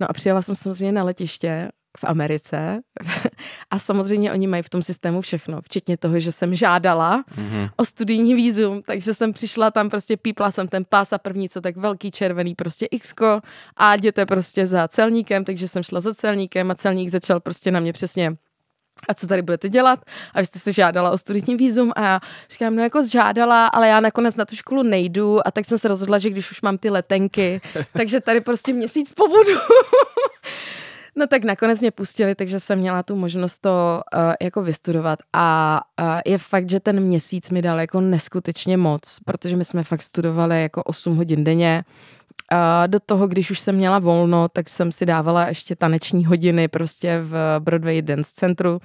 [0.00, 2.80] No a přijela jsem samozřejmě na letiště v Americe
[3.70, 7.70] a samozřejmě oni mají v tom systému všechno, včetně toho, že jsem žádala mm-hmm.
[7.76, 11.60] o studijní výzum, takže jsem přišla tam prostě pípla jsem ten pás a první co
[11.60, 13.14] tak velký červený prostě x
[13.76, 17.80] a jděte prostě za celníkem, takže jsem šla za celníkem a celník začal prostě na
[17.80, 18.36] mě přesně
[19.08, 20.00] a co tady budete dělat?
[20.34, 23.88] A vy jste se žádala o studijní výzum a já říkám, no jako žádala, ale
[23.88, 26.78] já nakonec na tu školu nejdu a tak jsem se rozhodla, že když už mám
[26.78, 27.60] ty letenky,
[27.92, 29.52] takže tady prostě měsíc pobudu.
[31.16, 35.18] No tak nakonec mě pustili, takže jsem měla tu možnost to uh, jako vystudovat.
[35.32, 39.82] A uh, je fakt, že ten měsíc mi dal jako neskutečně moc, protože my jsme
[39.82, 41.84] fakt studovali jako 8 hodin denně,
[42.52, 46.68] a do toho, když už jsem měla volno, tak jsem si dávala ještě taneční hodiny
[46.68, 48.80] prostě v Broadway Dance Centru,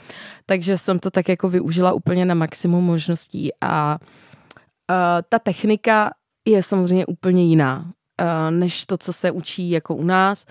[0.46, 3.52] takže jsem to tak jako využila úplně na maximum možností.
[3.62, 4.96] A uh,
[5.30, 6.12] ta technika
[6.48, 7.92] je samozřejmě úplně jiná
[8.50, 10.46] než to, co se učí jako u nás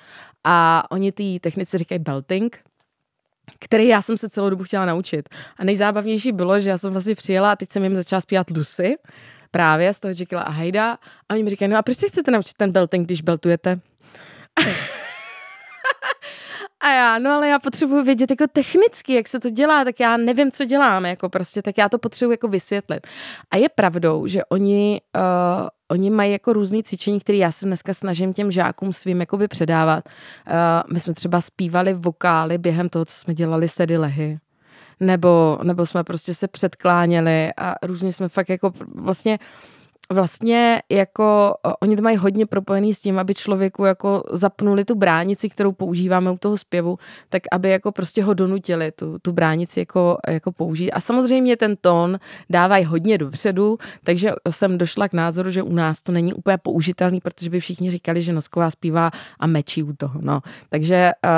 [0.50, 2.58] a oni ty technici říkají belting,
[3.58, 5.28] který já jsem se celou dobu chtěla naučit.
[5.58, 8.96] A nejzábavnější bylo, že já jsem vlastně přijela a teď jsem jim začala zpívat Lucy,
[9.50, 10.98] právě z toho Jekylla a Hyda.
[11.28, 13.80] A oni mi říkají, no a proč si chcete naučit ten belting, když beltujete?
[16.80, 20.16] A já, no ale já potřebuji vědět jako technicky, jak se to dělá, tak já
[20.16, 23.06] nevím, co dělám, jako prostě, tak já to potřebuji jako vysvětlit.
[23.50, 27.94] A je pravdou, že oni, uh, oni mají jako různé cvičení, které já se dneska
[27.94, 30.04] snažím těm žákům svým jakoby předávat.
[30.06, 30.54] Uh,
[30.92, 34.38] my jsme třeba zpívali vokály během toho, co jsme dělali sedy lehy
[35.00, 39.77] nebo, nebo jsme prostě se předkláněli a různě jsme fakt jako vlastně uh,
[40.12, 45.48] vlastně jako oni to mají hodně propojený s tím, aby člověku jako zapnuli tu bránici,
[45.48, 50.16] kterou používáme u toho zpěvu, tak aby jako prostě ho donutili tu, tu bránici jako,
[50.28, 50.92] jako použít.
[50.92, 52.18] A samozřejmě ten tón
[52.50, 57.20] dávají hodně dopředu, takže jsem došla k názoru, že u nás to není úplně použitelný,
[57.20, 60.20] protože by všichni říkali, že Nosková zpívá a mečí u toho.
[60.22, 60.40] No.
[60.68, 61.30] Takže, uh,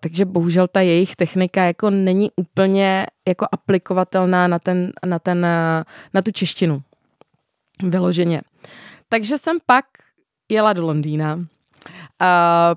[0.00, 5.46] takže bohužel ta jejich technika jako není úplně jako aplikovatelná na, ten, na, ten,
[6.14, 6.82] na tu češtinu.
[7.82, 8.42] Vyloženě.
[9.08, 9.84] Takže jsem pak
[10.48, 11.44] jela do Londýna, uh,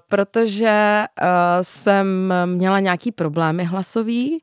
[0.10, 1.28] protože uh,
[1.62, 4.42] jsem měla nějaký problémy hlasový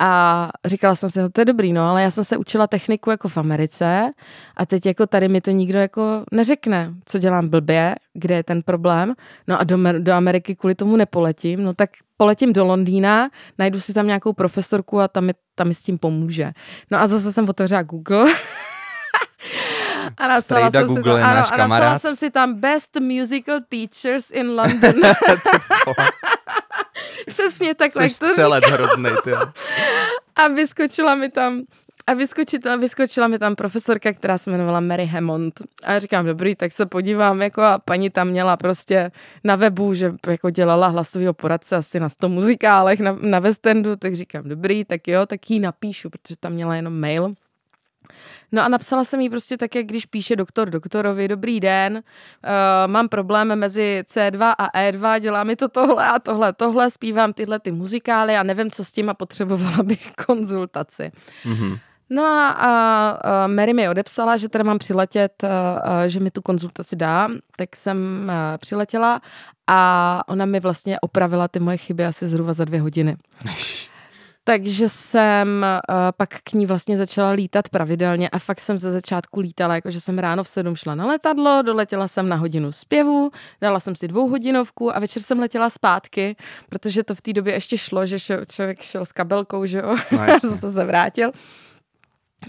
[0.00, 3.10] a říkala jsem si, no to je dobrý, no, ale já jsem se učila techniku
[3.10, 4.10] jako v Americe
[4.56, 8.62] a teď jako tady mi to nikdo jako neřekne, co dělám blbě, kde je ten
[8.62, 9.14] problém,
[9.48, 13.94] no a do, do Ameriky kvůli tomu nepoletím, no tak poletím do Londýna, najdu si
[13.94, 16.52] tam nějakou profesorku a tam mi, tam mi s tím pomůže.
[16.90, 18.32] No a zase jsem otevřela Google
[20.18, 24.50] a napsala jsem, si tam, ano, a napsala jsem si tam Best Musical Teachers in
[24.56, 24.94] London.
[27.26, 28.08] Přesně takhle.
[28.08, 29.32] Jsi střelec hrozný, ty.
[30.36, 31.62] A vyskočila mi tam
[32.08, 35.60] a vyskočila, vyskočila mi tam profesorka, která se jmenovala Mary Hammond.
[35.82, 39.10] A já říkám, dobrý, tak se podívám, jako a paní tam měla prostě
[39.44, 43.96] na webu, že jako dělala hlasového poradce asi na 100 muzikálech na, na West Endu,
[43.96, 47.34] tak říkám, dobrý, tak jo, tak jí napíšu, protože tam měla jenom mail.
[48.52, 52.00] No a napsala jsem jí prostě tak, jak když píše doktor doktorovi, dobrý den, uh,
[52.86, 57.60] mám problém mezi C2 a E2, dělá mi to tohle a tohle, tohle, zpívám tyhle
[57.60, 61.12] ty muzikály a nevím, co s tím a potřebovala bych konzultaci.
[61.44, 61.78] Mm-hmm.
[62.10, 62.50] No a,
[63.10, 67.28] a, Mary mi odepsala, že teda mám přiletět, a, a, že mi tu konzultaci dá,
[67.56, 69.20] tak jsem a, přiletěla
[69.66, 73.16] a ona mi vlastně opravila ty moje chyby asi zhruba za dvě hodiny.
[74.48, 79.40] Takže jsem uh, pak k ní vlastně začala lítat pravidelně a fakt jsem ze začátku
[79.40, 83.30] lítala, jakože jsem ráno v sedm šla na letadlo, doletěla jsem na hodinu zpěvu,
[83.60, 86.36] dala jsem si dvouhodinovku a večer jsem letěla zpátky,
[86.68, 89.96] protože to v té době ještě šlo, že šo, člověk šel s kabelkou, že jo,
[90.12, 91.30] no, zase se vrátil.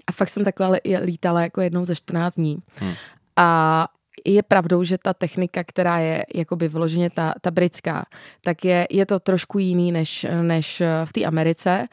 [0.08, 2.58] A fakt jsem takhle lítala jako jednou ze 14 dní.
[2.76, 2.94] Hmm.
[3.36, 3.88] A
[4.28, 8.06] je pravdou, že ta technika, která je jakoby vyloženě ta, ta britská,
[8.44, 11.88] tak je, je to trošku jiný než, než v té Americe.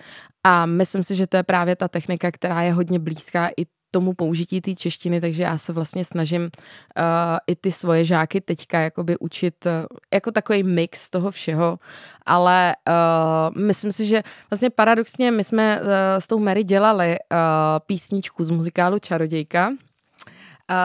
[0.44, 4.12] A myslím si, že to je právě ta technika, která je hodně blízká i tomu
[4.12, 6.50] použití té češtiny, takže já se vlastně snažím uh,
[7.46, 9.72] i ty svoje žáky teďka jakoby učit uh,
[10.14, 11.78] jako takový mix toho všeho,
[12.26, 15.86] ale uh, myslím si, že vlastně paradoxně my jsme uh,
[16.18, 17.38] s tou Mary dělali uh,
[17.86, 19.76] písničku z muzikálu Čarodějka uh,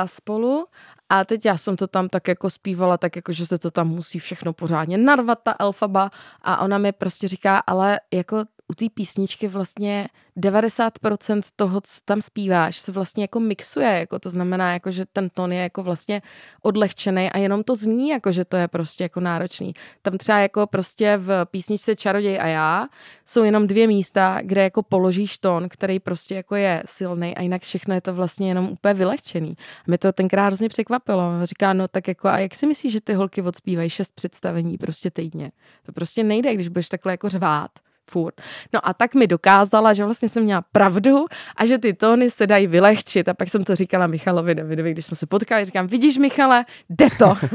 [0.06, 0.66] spolu
[1.10, 3.88] a teď já jsem to tam tak jako zpívala, tak jako, že se to tam
[3.88, 6.12] musí všechno pořádně narvat, ta alfaba.
[6.42, 12.22] A ona mi prostě říká, ale jako u té písničky vlastně 90% toho, co tam
[12.22, 16.22] zpíváš, se vlastně jako mixuje, jako to znamená, jako, že ten tón je jako vlastně
[16.62, 19.74] odlehčený a jenom to zní, jako, že to je prostě jako náročný.
[20.02, 22.88] Tam třeba jako prostě v písničce Čaroděj a já
[23.26, 27.62] jsou jenom dvě místa, kde jako položíš tón, který prostě jako je silný a jinak
[27.62, 29.56] všechno je to vlastně jenom úplně vylehčený.
[29.58, 31.32] A mě to tenkrát hrozně překvapilo.
[31.44, 35.12] Říká, no tak jako a jak si myslíš, že ty holky odspívají šest představení prostě
[35.12, 35.52] týdně?
[35.86, 37.72] To prostě nejde, když budeš takhle jako řvát
[38.10, 38.42] furt.
[38.74, 42.48] No a tak mi dokázala, že vlastně jsem měla pravdu a že ty tóny se
[42.48, 43.30] dají vylehčit.
[43.30, 47.08] A pak jsem to říkala Michalovi Davidovi, když jsme se potkali, říkám, vidíš Michale, jde
[47.18, 47.36] to.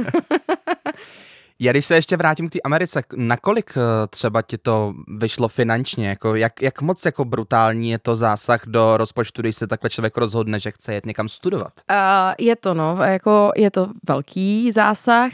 [1.58, 6.08] Já když se ještě vrátím k té Americe, nakolik eh, třeba ti to vyšlo finančně?
[6.08, 10.16] Jako jak, jak moc jako brutální je to zásah do rozpočtu, když se takhle člověk
[10.16, 11.72] rozhodne, že chce jet někam studovat?
[11.90, 11.96] Uh,
[12.38, 15.32] je to no, jako je to velký zásah,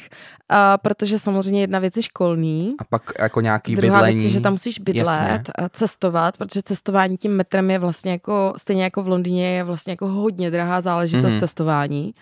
[0.50, 2.74] uh, protože samozřejmě jedna věc je školní.
[2.78, 4.14] A pak jako nějaký Druhá bydlení.
[4.14, 5.42] věc je, že tam musíš bydlet, Jasně.
[5.70, 10.08] cestovat, protože cestování tím metrem je vlastně jako, stejně jako v Londýně, je vlastně jako
[10.08, 11.40] hodně drahá záležitost mm-hmm.
[11.40, 12.14] cestování.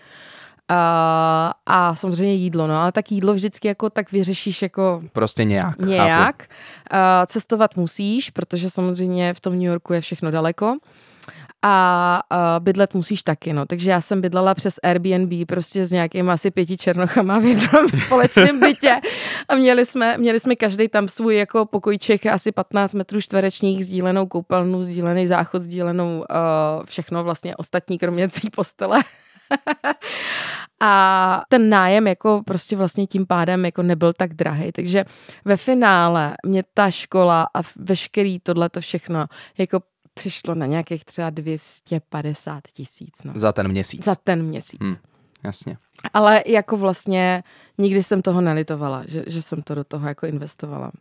[0.71, 5.01] A, a samozřejmě jídlo, no, ale tak jídlo vždycky jako tak vyřešíš jako...
[5.13, 5.79] Prostě nějak.
[5.79, 6.47] Nějak.
[6.91, 10.77] A, cestovat musíš, protože samozřejmě v tom New Yorku je všechno daleko
[11.61, 13.65] a uh, bydlet musíš taky, no.
[13.65, 18.59] Takže já jsem bydlela přes Airbnb prostě s nějakými asi pěti černochama v jednom společném
[18.59, 19.01] bytě
[19.49, 24.25] a měli jsme, měli jsme každý tam svůj jako pokojček asi 15 metrů čtverečních, sdílenou
[24.25, 26.25] koupelnu, sdílený záchod, sdílenou uh,
[26.85, 28.99] všechno vlastně ostatní, kromě té postele.
[30.81, 35.05] a ten nájem jako prostě vlastně tím pádem jako nebyl tak drahý, takže
[35.45, 39.25] ve finále mě ta škola a veškerý tohle to všechno
[39.57, 39.79] jako
[40.19, 43.23] přišlo na nějakých třeba 250 tisíc.
[43.23, 43.33] No.
[43.35, 44.05] Za ten měsíc.
[44.05, 44.81] Za ten měsíc.
[44.81, 44.95] Hmm,
[45.43, 45.77] jasně.
[46.13, 47.43] Ale jako vlastně
[47.77, 50.91] nikdy jsem toho nelitovala, že, že jsem to do toho jako investovala.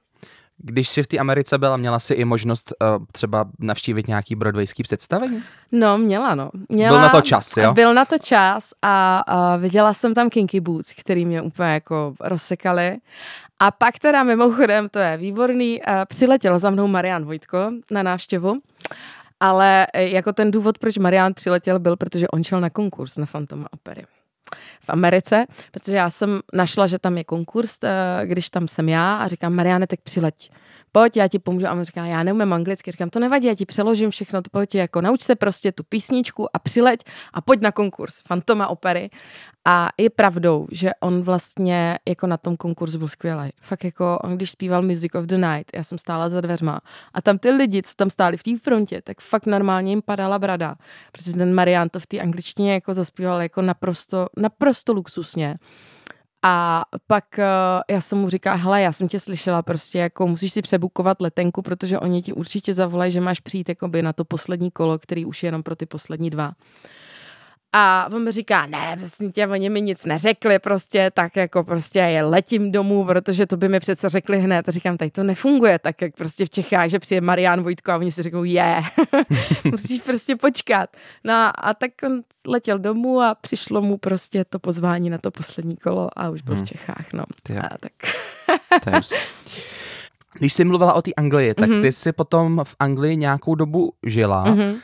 [0.58, 4.82] Když jsi v té Americe byla, měla jsi i možnost uh, třeba navštívit nějaký broadwayský
[4.82, 5.42] představení?
[5.72, 6.50] No, měla, no.
[6.68, 7.72] Měla, byl na to čas, jo?
[7.72, 12.14] Byl na to čas a uh, viděla jsem tam Kinky Boots, který mě úplně jako
[12.20, 12.96] rozsekali.
[13.60, 18.58] A pak teda mimochodem, to je výborný, uh, přiletěl za mnou Marian Vojtko na návštěvu.
[19.40, 23.66] Ale jako ten důvod, proč Marian přiletěl, byl, protože on šel na konkurs na Phantom
[23.70, 24.04] Opery
[24.80, 29.16] v Americe, protože já jsem našla, že tam je konkurs, eh, když tam jsem já
[29.16, 30.50] a říkám, Mariane, tak přileď
[30.92, 31.66] pojď, já ti pomůžu.
[31.66, 32.92] A on říká, já neumím anglicky.
[32.92, 36.56] Říkám, to nevadí, já ti přeložím všechno, to pojď, jako nauč se prostě tu písničku
[36.56, 37.00] a přileď
[37.32, 39.10] a pojď na konkurs Fantoma opery.
[39.64, 43.50] A je pravdou, že on vlastně jako na tom konkurzu byl skvělý.
[43.60, 46.80] Fakt jako on, když zpíval Music of the Night, já jsem stála za dveřma
[47.14, 50.38] a tam ty lidi, co tam stáli v té frontě, tak fakt normálně jim padala
[50.38, 50.76] brada.
[51.12, 55.58] Protože ten Marian to v té angličtině jako zaspíval jako naprosto, naprosto luxusně.
[56.42, 57.44] A pak uh,
[57.90, 61.62] já jsem mu říkala, hele, já jsem tě slyšela, prostě jako musíš si přebukovat letenku,
[61.62, 65.42] protože oni ti určitě zavolají, že máš přijít jakoby na to poslední kolo, který už
[65.42, 66.52] je jenom pro ty poslední dva.
[67.72, 71.98] A on mi říká, ne, vlastně tě, oni mi nic neřekli prostě, tak jako prostě
[71.98, 74.68] je letím domů, protože to by mi přece řekli hned.
[74.68, 77.96] A říkám, tady to nefunguje tak, jak prostě v Čechách, že přijde Marian Vojtko a
[77.96, 78.84] oni si řeknou, je, yeah.
[79.64, 80.96] musíš prostě počkat.
[81.24, 85.76] No a tak on letěl domů a přišlo mu prostě to pozvání na to poslední
[85.76, 86.64] kolo a už byl hmm.
[86.64, 87.24] v Čechách, no.
[87.60, 87.92] A tak.
[90.38, 91.82] Když jsi mluvila o té Anglii, tak mm-hmm.
[91.82, 94.44] ty jsi potom v Anglii nějakou dobu žila.
[94.44, 94.76] Mm-hmm.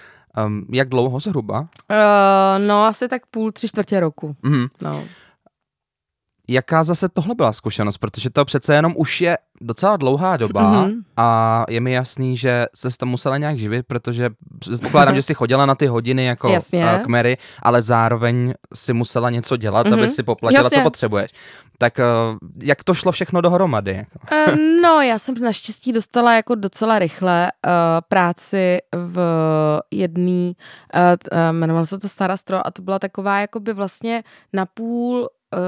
[0.47, 1.61] Um, jak dlouho zhruba?
[1.61, 4.37] Uh, no, asi tak půl, tři čtvrtě roku.
[4.44, 4.68] Mm-hmm.
[4.81, 5.05] No.
[6.48, 7.98] Jaká zase tohle byla zkušenost?
[7.98, 11.02] Protože to přece jenom už je docela dlouhá doba mm-hmm.
[11.16, 14.30] a je mi jasný, že se tam musela nějak živit, protože
[14.83, 16.90] pokládám, že si chodila na ty hodiny jako Jasně.
[16.90, 19.92] Eh, k Mary, ale zároveň si musela něco dělat, mm-hmm.
[19.92, 20.11] aby mhm.
[20.11, 20.78] si poplatila, Jasně.
[20.78, 21.30] co potřebuješ.
[21.78, 22.04] Tak eh,
[22.62, 24.07] jak to šlo všechno dohromady?
[24.33, 27.70] Uh, no, já jsem naštěstí dostala jako docela rychle uh,
[28.09, 29.18] práci v
[29.90, 30.57] jedný,
[30.94, 35.61] uh, jmenovalo se to Starastro a to byla taková jakoby vlastně napůl uh,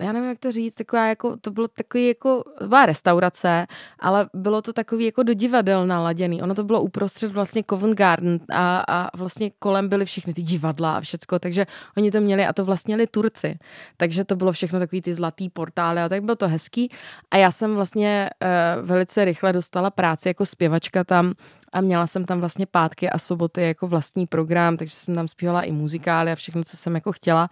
[0.00, 3.66] já nevím, jak to říct, taková jako, to bylo takový jako, byla restaurace,
[3.98, 6.42] ale bylo to takový jako do divadel naladěný.
[6.42, 10.96] Ono to bylo uprostřed vlastně Covent Garden a, a vlastně kolem byly všechny ty divadla
[10.96, 13.58] a všecko, takže oni to měli a to vlastně měli Turci.
[13.96, 16.90] Takže to bylo všechno takový ty zlatý portály a tak bylo to hezký.
[17.30, 21.34] A já jsem vlastně uh, velice rychle dostala práci jako zpěvačka tam
[21.72, 25.62] a měla jsem tam vlastně pátky a soboty jako vlastní program, takže jsem tam zpívala
[25.62, 27.50] i muzikály a všechno, co jsem jako chtěla.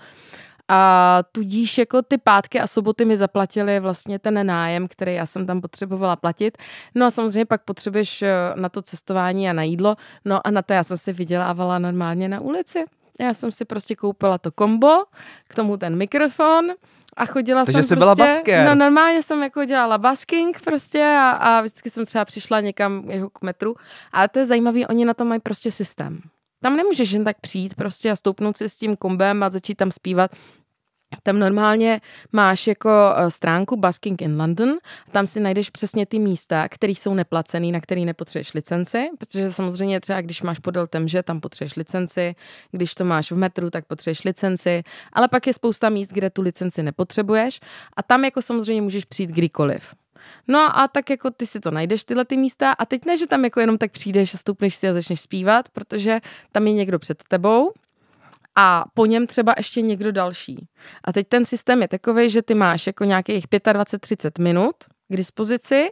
[0.68, 5.46] A tudíž jako ty pátky a soboty mi zaplatili vlastně ten nájem, který já jsem
[5.46, 6.58] tam potřebovala platit.
[6.94, 9.96] No a samozřejmě pak potřebuješ eh, na to cestování a na jídlo.
[10.24, 12.84] No a na to já jsem si vydělávala normálně na ulici.
[13.20, 15.04] Já jsem si prostě koupila to kombo,
[15.48, 16.70] k tomu ten mikrofon
[17.16, 18.66] a chodila Takže jsem jsi prostě, byla basker.
[18.66, 23.30] No normálně jsem jako dělala basking prostě a, a vždycky jsem třeba přišla někam jako
[23.30, 23.74] k metru.
[24.12, 26.20] Ale to je zajímavé, oni na to mají prostě systém.
[26.66, 29.92] Tam nemůžeš jen tak přijít prostě a stoupnout si s tím kombem a začít tam
[29.92, 30.30] zpívat.
[31.22, 32.00] Tam normálně
[32.32, 34.76] máš jako eh, stránku Basking in London,
[35.12, 40.00] tam si najdeš přesně ty místa, které jsou neplacený, na který nepotřebuješ licenci, protože samozřejmě
[40.00, 42.34] třeba když máš podél temže, tam potřebuješ licenci,
[42.70, 46.42] když to máš v metru, tak potřebuješ licenci, ale pak je spousta míst, kde tu
[46.42, 47.60] licenci nepotřebuješ
[47.96, 49.94] a tam jako samozřejmě můžeš přijít kdykoliv.
[50.48, 53.26] No a tak jako ty si to najdeš, tyhle ty místa a teď ne, že
[53.26, 56.20] tam jako jenom tak přijdeš a stoupneš si a začneš zpívat, protože
[56.52, 57.72] tam je někdo před tebou
[58.56, 60.68] a po něm třeba ještě někdo další.
[61.04, 64.74] A teď ten systém je takový, že ty máš jako nějakých 25-30 minut
[65.08, 65.90] k dispozici.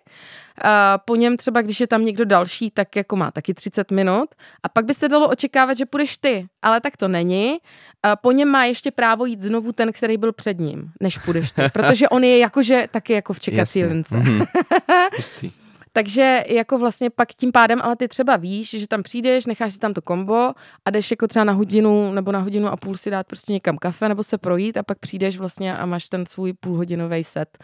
[0.62, 4.28] A po něm třeba, když je tam někdo další, tak jako má taky 30 minut.
[4.62, 7.58] A pak by se dalo očekávat, že půjdeš ty, ale tak to není.
[8.02, 11.52] A po něm má ještě právo jít znovu ten, který byl před ním, než půjdeš
[11.52, 11.62] ty.
[11.72, 13.94] Protože on je jakože taky jako v čekací Jasně.
[13.94, 14.16] lince.
[14.24, 15.50] Mm-hmm.
[15.96, 19.78] Takže jako vlastně pak tím pádem, ale ty třeba víš, že tam přijdeš, necháš si
[19.78, 20.52] tam to kombo
[20.84, 23.78] a jdeš jako třeba na hodinu nebo na hodinu a půl si dát prostě někam
[23.78, 27.58] kafe nebo se projít a pak přijdeš vlastně a máš ten svůj půlhodinový set.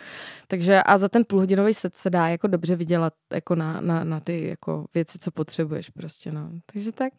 [0.46, 4.20] Takže a za ten půlhodinový set se dá jako dobře vydělat jako na, na, na
[4.20, 6.50] ty jako věci, co potřebuješ prostě, no.
[6.72, 7.12] Takže tak.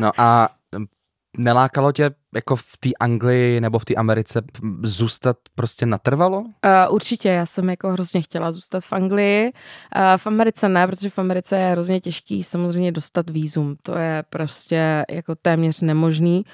[0.00, 0.48] no a
[1.38, 4.42] nelákalo tě jako v té Anglii nebo v té Americe
[4.82, 6.40] zůstat prostě natrvalo?
[6.40, 6.46] Uh,
[6.90, 9.52] určitě, já jsem jako hrozně chtěla zůstat v Anglii.
[9.96, 13.76] Uh, v Americe ne, protože v Americe je hrozně těžký samozřejmě dostat výzum.
[13.82, 16.44] To je prostě jako téměř nemožný.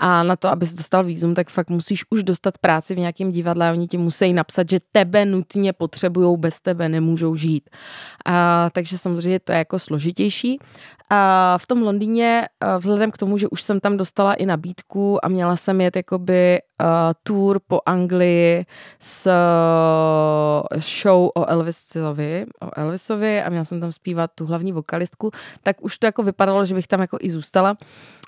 [0.00, 3.72] A na to, abys dostal výzum, tak fakt musíš už dostat práci v nějakém divadle
[3.72, 7.70] oni ti musí napsat, že tebe nutně potřebují, bez tebe nemůžou žít.
[8.26, 10.58] A, takže samozřejmě to je jako složitější.
[11.12, 12.48] A v tom Londýně,
[12.78, 16.86] vzhledem k tomu, že už jsem tam dostala i nabídku měla jsem jet jakoby uh,
[17.22, 18.64] tour po Anglii
[18.98, 25.30] s uh, show o Elvisovi, o Elvisovi a měla jsem tam zpívat tu hlavní vokalistku,
[25.62, 27.76] tak už to jako vypadalo, že bych tam jako i zůstala.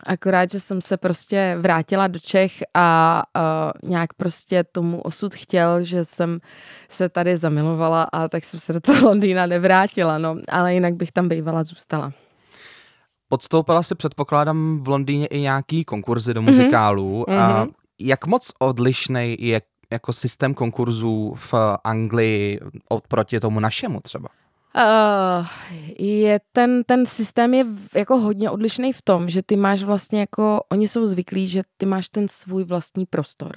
[0.07, 5.83] Akorát, že jsem se prostě vrátila do Čech a uh, nějak prostě tomu osud chtěl,
[5.83, 6.39] že jsem
[6.89, 10.37] se tady zamilovala a tak jsem se do toho Londýna nevrátila, no.
[10.49, 12.13] Ale jinak bych tam bývala zůstala.
[13.33, 16.51] Podstoupila si, předpokládám, v Londýně i nějaký konkurzy do mhm.
[16.51, 17.25] muzikálů.
[17.29, 17.41] Mm-hmm.
[17.41, 17.67] A
[18.01, 24.29] jak moc odlišný je jako systém konkurzů v Anglii oproti tomu našemu třeba?
[24.77, 25.47] Uh,
[25.99, 30.61] je ten, ten systém je jako hodně odlišný v tom, že ty máš vlastně jako,
[30.73, 33.53] oni jsou zvyklí, že ty máš ten svůj vlastní prostor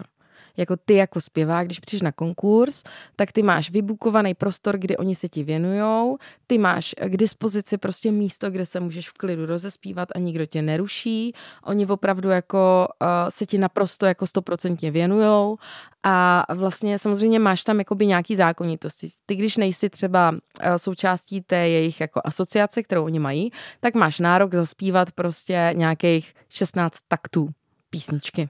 [0.58, 2.84] jako ty jako zpěvák, když přijdeš na konkurs,
[3.16, 8.12] tak ty máš vybukovaný prostor, kde oni se ti věnujou, ty máš k dispozici prostě
[8.12, 13.08] místo, kde se můžeš v klidu rozespívat a nikdo tě neruší, oni opravdu jako uh,
[13.30, 15.58] se ti naprosto jako stoprocentně věnujou
[16.04, 19.10] a vlastně samozřejmě máš tam jakoby nějaký zákonitosti.
[19.26, 20.38] Ty, když nejsi třeba uh,
[20.78, 26.98] součástí té jejich jako asociace, kterou oni mají, tak máš nárok zaspívat prostě nějakých 16
[27.08, 27.50] taktů
[27.90, 28.50] písničky.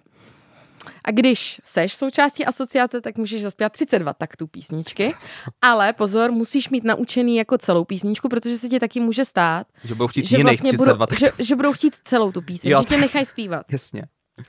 [1.04, 5.13] A když seš součástí asociace, tak můžeš zaspět 32 taktů písničky.
[5.62, 9.95] Ale pozor, musíš mít naučený jako celou písničku, protože se ti taky může stát, že
[9.95, 13.26] budou chtít že vlastně budou, že, že budou chtít celou tu píseň, že tě nechají
[13.26, 13.65] zpívat.
[13.71, 14.04] Jasně.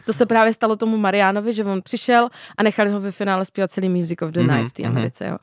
[0.05, 3.70] To se právě stalo tomu Marianovi, že on přišel a nechali ho ve finále zpívat
[3.70, 4.87] celý Music of the mm-hmm, Night v té mm-hmm.
[4.87, 5.27] Americe.
[5.27, 5.38] Jo.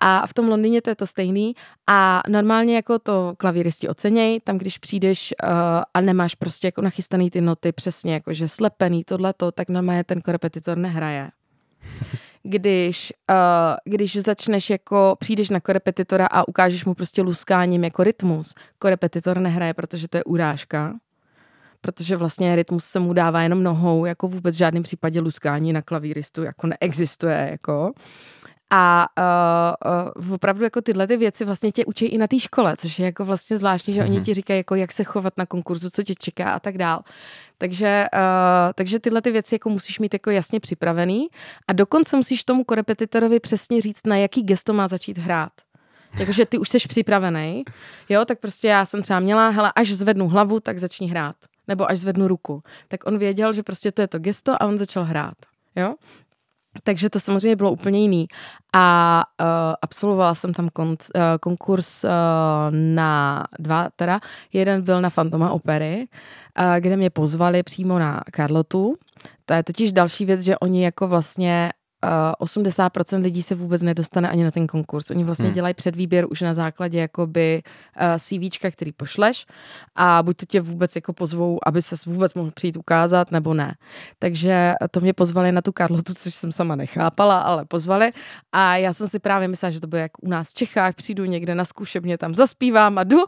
[0.00, 1.54] A v tom Londýně to je to stejný.
[1.88, 5.50] A normálně jako to klavíristi ocenějí, tam když přijdeš uh,
[5.94, 10.20] a nemáš prostě jako nachystaný ty noty přesně, jako že slepený, tohleto, tak normálně ten
[10.20, 11.30] korepetitor nehraje.
[12.42, 18.54] když, uh, když začneš jako, přijdeš na korepetitora a ukážeš mu prostě luskáním jako rytmus.
[18.78, 20.94] Korepetitor nehraje, protože to je urážka
[21.86, 25.82] protože vlastně rytmus se mu dává jenom nohou, jako vůbec v žádném případě luskání na
[25.82, 27.92] klavíristu jako neexistuje, jako.
[28.70, 32.76] A uh, uh, opravdu jako tyhle ty věci vlastně tě učí i na té škole,
[32.76, 34.04] což je jako vlastně zvláštní, že mm-hmm.
[34.04, 34.24] oni mhm.
[34.24, 37.00] ti říkají, jako jak se chovat na konkurzu, co tě čeká a tak dál.
[37.58, 41.26] Takže, uh, takže tyhle ty věci jako musíš mít jako jasně připravený
[41.68, 45.52] a dokonce musíš tomu korepetitorovi přesně říct, na jaký gesto má začít hrát.
[46.18, 47.64] Jakože ty už jsi připravený,
[48.08, 51.36] jo, tak prostě já jsem třeba měla, hele, až zvednu hlavu, tak začni hrát.
[51.68, 52.62] Nebo až zvednu ruku.
[52.88, 55.34] Tak on věděl, že prostě to je to gesto a on začal hrát.
[55.76, 55.94] Jo?
[56.82, 58.26] Takže to samozřejmě bylo úplně jiný.
[58.74, 59.46] A uh,
[59.82, 60.96] absolvovala jsem tam kon, uh,
[61.40, 62.10] konkurs uh,
[62.70, 64.20] na dva, teda
[64.52, 66.08] jeden byl na Fantoma opery,
[66.58, 68.94] uh, kde mě pozvali přímo na Karlotu.
[69.44, 71.72] To je totiž další věc, že oni jako vlastně
[72.40, 75.10] 80% lidí se vůbec nedostane ani na ten konkurs.
[75.10, 75.54] Oni vlastně hmm.
[75.54, 77.62] dělají předvýběr už na základě jakoby
[78.00, 79.46] uh, CVčka, který pošleš
[79.96, 83.74] a buď to tě vůbec jako pozvou, aby se vůbec mohl přijít ukázat, nebo ne.
[84.18, 88.10] Takže to mě pozvali na tu Karlotu, což jsem sama nechápala, ale pozvali
[88.52, 91.24] a já jsem si právě myslela, že to bude jak u nás v Čechách, přijdu
[91.24, 93.24] někde na zkušebně, tam zaspívám a jdu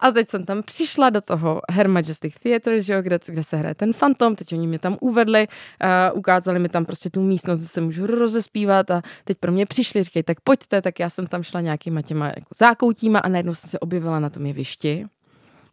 [0.00, 3.56] a teď jsem tam přišla do toho Her Majestic Theatre, že jo, kde, kde se
[3.56, 7.58] hraje ten Phantom, teď oni mě tam uvedli, uh, ukázali mi tam prostě tu místnost,
[7.58, 11.26] kde se můžu rozespívat a teď pro mě přišli, říkají, tak pojďte, tak já jsem
[11.26, 15.06] tam šla nějakýma těma jako zákoutíma a najednou jsem se objevila na tom jevišti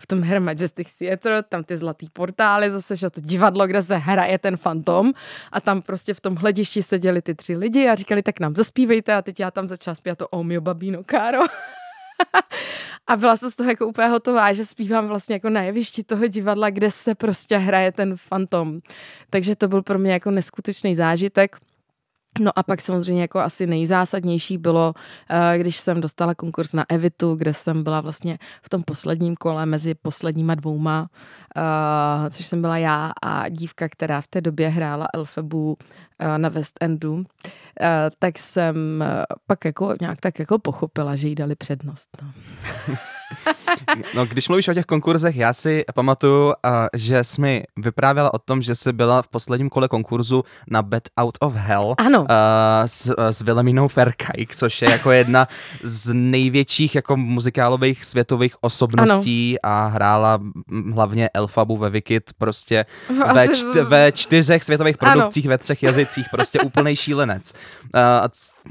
[0.01, 3.97] v tom Her Majestic Theatre, tam ty zlatý portály, zase, že to divadlo, kde se
[3.97, 5.13] hraje ten fantom
[5.51, 9.13] a tam prostě v tom hledišti seděli ty tři lidi a říkali, tak nám zaspívejte
[9.13, 11.39] a teď já tam začala zpívat to O mio babino caro.
[13.07, 16.27] a byla jsem z toho jako úplně hotová, že zpívám vlastně jako na jevišti toho
[16.27, 18.79] divadla, kde se prostě hraje ten fantom.
[19.29, 21.57] Takže to byl pro mě jako neskutečný zážitek.
[22.39, 24.93] No a pak samozřejmě jako asi nejzásadnější bylo,
[25.29, 29.65] eh, když jsem dostala konkurs na Evitu, kde jsem byla vlastně v tom posledním kole
[29.65, 31.09] mezi posledníma dvouma,
[31.57, 35.77] eh, což jsem byla já a dívka, která v té době hrála Elfebu
[36.19, 37.23] eh, na West Endu,
[38.19, 39.03] tak jsem
[39.47, 42.17] pak jako nějak tak jako pochopila, že jí dali přednost.
[42.21, 42.31] No.
[44.15, 46.53] No, když mluvíš o těch konkurzech, já si pamatuju, uh,
[46.93, 51.09] že jsi mi vyprávěla o tom, že jsi byla v posledním kole konkurzu na Bet
[51.19, 52.21] Out of Hell ano.
[52.21, 52.27] Uh,
[52.85, 55.47] s, s Wilhelminou Ferkajk, což je jako jedna
[55.83, 59.73] z největších jako muzikálových světových osobností ano.
[59.73, 60.39] a hrála
[60.93, 62.85] hlavně Elfabu ve Wicked prostě
[63.33, 65.49] ve, čty, ve čtyřech světových produkcích ano.
[65.49, 67.53] ve třech jazycích, prostě úplný šílenec.
[67.95, 68.01] Uh,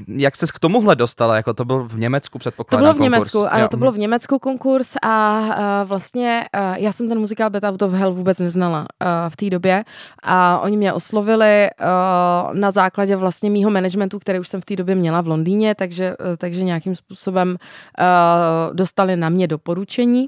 [0.07, 1.35] jak ses k tomuhle dostala?
[1.35, 3.67] Jako to byl v Německu předpokládám To bylo v Německu, ano, jo.
[3.67, 7.81] to bylo v Německu konkurs a uh, vlastně uh, já jsem ten muzikál Bet Out
[7.81, 8.85] of Hell vůbec neznala uh,
[9.29, 9.83] v té době
[10.23, 14.75] a oni mě oslovili uh, na základě vlastně mýho managementu, který už jsem v té
[14.75, 20.27] době měla v Londýně, takže, uh, takže nějakým způsobem uh, dostali na mě doporučení.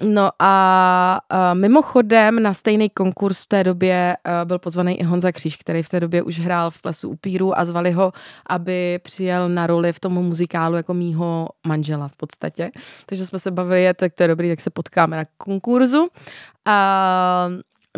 [0.00, 5.32] No a uh, mimochodem na stejný konkurs v té době uh, byl pozvaný i Honza
[5.32, 8.12] Kříž, který v té době už hrál v plesu upíru a zvali ho,
[8.46, 12.70] aby přijel na roli v tom muzikálu jako mýho manžela v podstatě.
[13.06, 16.00] Takže jsme se bavili, je, tak to je dobrý, tak se potkáme na konkurzu.
[16.02, 16.08] Uh,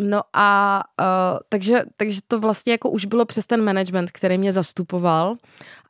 [0.01, 4.53] No a uh, takže, takže to vlastně jako už bylo přes ten management, který mě
[4.53, 5.35] zastupoval,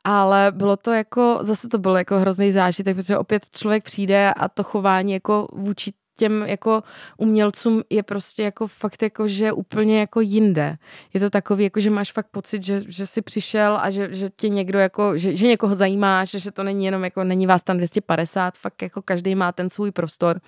[0.04, 4.48] ale bylo to jako, zase to bylo jako hrozný zážitek, protože opět člověk přijde a
[4.48, 6.82] to chování jako vůči těm jako
[7.16, 10.76] umělcům je prostě jako fakt jako, že úplně jako jinde.
[11.14, 14.30] Je to takový, jako že máš fakt pocit, že, že jsi přišel a že, že
[14.36, 17.62] tě někdo jako, že, že někoho zajímá, že, že to není jenom jako, není vás
[17.62, 20.40] tam 250, fakt jako každý má ten svůj prostor.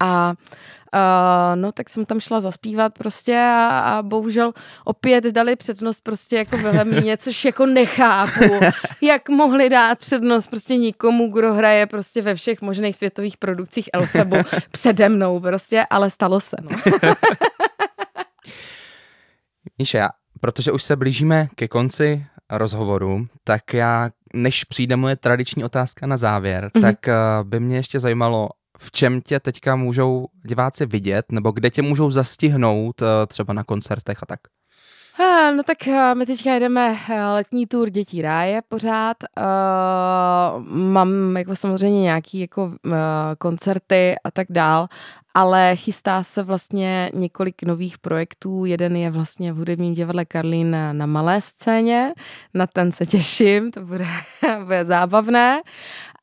[0.00, 0.34] A
[0.94, 4.52] uh, no tak jsem tam šla zaspívat prostě a, a bohužel
[4.84, 8.60] opět dali přednost prostě jako Vilhelmíně, což jako nechápu,
[9.00, 14.36] jak mohli dát přednost prostě nikomu, kdo hraje prostě ve všech možných světových produkcích Elfebu
[14.70, 16.70] přede mnou prostě, ale stalo se, no.
[19.78, 20.08] Míše, já,
[20.40, 26.16] protože už se blížíme ke konci rozhovoru, tak já, než přijde moje tradiční otázka na
[26.16, 26.80] závěr, mm-hmm.
[26.80, 28.48] tak uh, by mě ještě zajímalo,
[28.78, 33.64] v čem tě teďka můžou diváci vidět, nebo kde tě můžou zastihnout eh, třeba na
[33.64, 34.40] koncertech a tak?
[35.56, 39.16] No tak eh, my teďka jedeme eh, letní tour Dětí ráje pořád.
[40.68, 42.72] mám jako samozřejmě nějaký jako
[43.38, 44.88] koncerty a tak dál,
[45.34, 48.64] ale chystá se vlastně několik nových projektů.
[48.64, 52.14] Jeden je vlastně v hudebním divadle Karlín na, na malé scéně,
[52.54, 54.06] na ten se těším, to bude,
[54.64, 55.60] bude zábavné.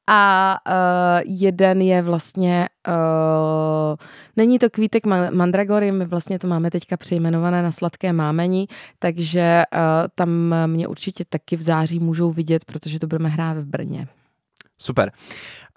[0.08, 3.96] A uh, jeden je vlastně, uh,
[4.36, 8.68] není to kvítek mandragory, my vlastně to máme teďka přejmenované na sladké mámení,
[9.00, 9.80] takže uh,
[10.16, 14.08] tam mě určitě taky v září můžou vidět, protože to budeme hrát v Brně.
[14.78, 15.12] Super.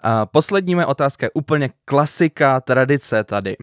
[0.05, 3.55] Uh, poslední moje otázka je úplně klasika, tradice tady.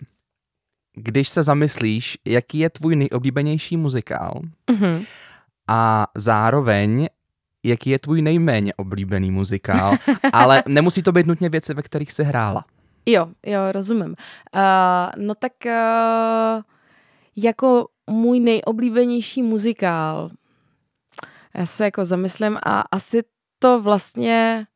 [0.96, 4.40] Když se zamyslíš, jaký je tvůj nejoblíbenější muzikál
[4.70, 5.06] mm-hmm.
[5.68, 7.08] a zároveň
[7.64, 9.96] jaký je tvůj nejméně oblíbený muzikál,
[10.32, 12.64] ale nemusí to být nutně věci, ve kterých se hrála.
[13.06, 14.14] Jo, jo, rozumím.
[14.54, 14.62] Uh,
[15.16, 16.62] no tak uh,
[17.36, 20.30] jako můj nejoblíbenější muzikál,
[21.54, 23.22] já se jako zamyslím a asi
[23.58, 24.66] to vlastně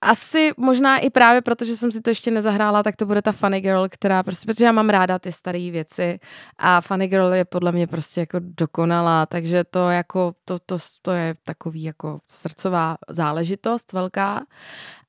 [0.00, 3.32] asi možná i právě proto, že jsem si to ještě nezahrála, tak to bude ta
[3.32, 6.20] Funny Girl, která prostě, protože já mám ráda ty staré věci
[6.58, 11.10] a Funny Girl je podle mě prostě jako dokonalá, takže to jako, to, to, to
[11.10, 14.46] je takový jako srdcová záležitost velká.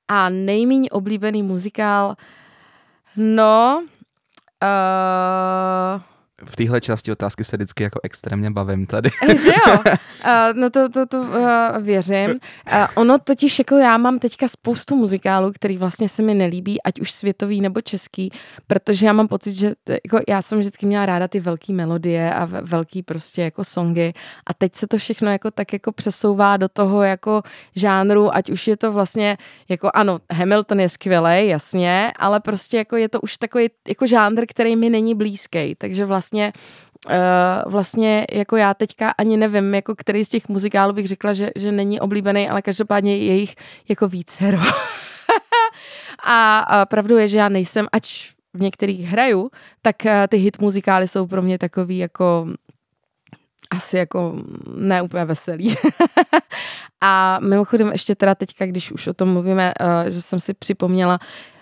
[0.08, 2.16] A nejméně oblíbený muzikál,
[3.18, 3.84] no,
[4.64, 6.02] uh,
[6.46, 9.10] v téhle části otázky se vždycky jako extrémně bavím tady.
[9.28, 9.80] Že jo?
[9.86, 9.92] Uh,
[10.54, 11.38] no to, to, to uh,
[11.80, 12.30] věřím.
[12.30, 17.00] Uh, ono totiž jako já mám teďka spoustu muzikálů, který vlastně se mi nelíbí, ať
[17.00, 18.32] už světový nebo český,
[18.68, 22.46] protože já mám pocit, že jako já jsem vždycky měla ráda ty velké melodie a
[22.46, 24.14] velký prostě jako songy
[24.48, 27.42] a teď se to všechno jako tak jako přesouvá do toho jako
[27.76, 29.38] žánru, ať už je to vlastně
[29.70, 34.46] jako ano, Hamilton je skvělý, jasně, ale prostě jako je to už takový jako žánr,
[34.48, 36.54] který mi není blízký, takže vlastně vlastně
[37.06, 41.50] Uh, vlastně jako já teďka ani nevím, jako který z těch muzikálů bych řekla, že,
[41.56, 43.56] že není oblíbený, ale každopádně je jich
[43.90, 44.58] jako vícero.
[46.24, 49.50] a, a pravdou je, že já nejsem, ač v některých hraju,
[49.82, 52.48] tak uh, ty hit muzikály jsou pro mě takový jako
[53.70, 54.36] asi jako
[54.76, 55.76] ne úplně veselý.
[57.02, 61.20] a mimochodem ještě teda teďka, když už o tom mluvíme, uh, že jsem si připomněla,
[61.22, 61.59] Uh,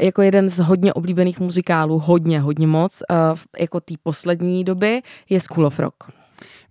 [0.00, 5.40] jako jeden z hodně oblíbených muzikálů, hodně, hodně moc, uh, jako té poslední doby, je
[5.40, 5.94] School of Rock.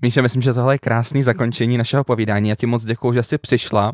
[0.01, 2.49] Míša, myslím, že tohle je krásný zakončení našeho povídání.
[2.49, 3.93] Já ti moc děkuji, že jsi přišla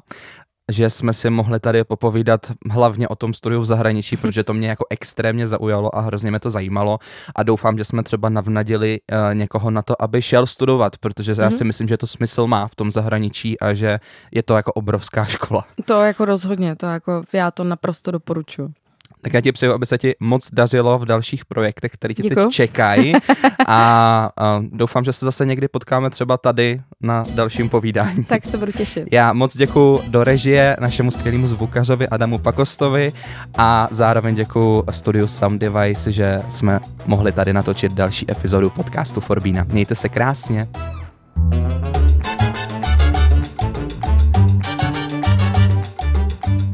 [0.71, 4.69] že jsme si mohli tady popovídat hlavně o tom studiu v zahraničí, protože to mě
[4.69, 6.99] jako extrémně zaujalo a hrozně mě to zajímalo
[7.35, 11.41] a doufám, že jsme třeba navnadili uh, někoho na to, aby šel studovat, protože mm-hmm.
[11.41, 11.57] já mhm.
[11.57, 13.99] si myslím, že to smysl má v tom zahraničí a že
[14.31, 15.65] je to jako obrovská škola.
[15.85, 18.73] To jako rozhodně, to jako já to naprosto doporučuji.
[19.21, 22.45] Tak já ti přeju, aby se ti moc dařilo v dalších projektech, které ti Děkuju.
[22.45, 23.13] teď čekají.
[23.67, 28.23] A, a doufám, že se zase někdy potkáme třeba tady na dalším povídání.
[28.23, 29.07] Tak se budu těšit.
[29.11, 33.11] Já moc děkuji do režie našemu skvělému zvukařovi Adamu Pakostovi
[33.57, 39.65] a zároveň děkuji studiu Sound Device, že jsme mohli tady natočit další epizodu podcastu Forbína.
[39.69, 40.67] Mějte se krásně.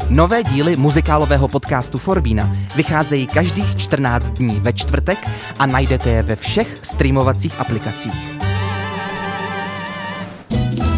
[0.09, 5.29] Nové díly muzikálového podcastu Forbína vycházejí každých 14 dní ve čtvrtek
[5.59, 8.39] a najdete je ve všech streamovacích aplikacích.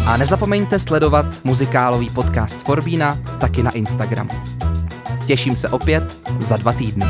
[0.06, 4.30] A nezapomeňte sledovat muzikálový podcast Forbína taky na Instagramu.
[5.26, 7.04] Těším se opět za dva týdny.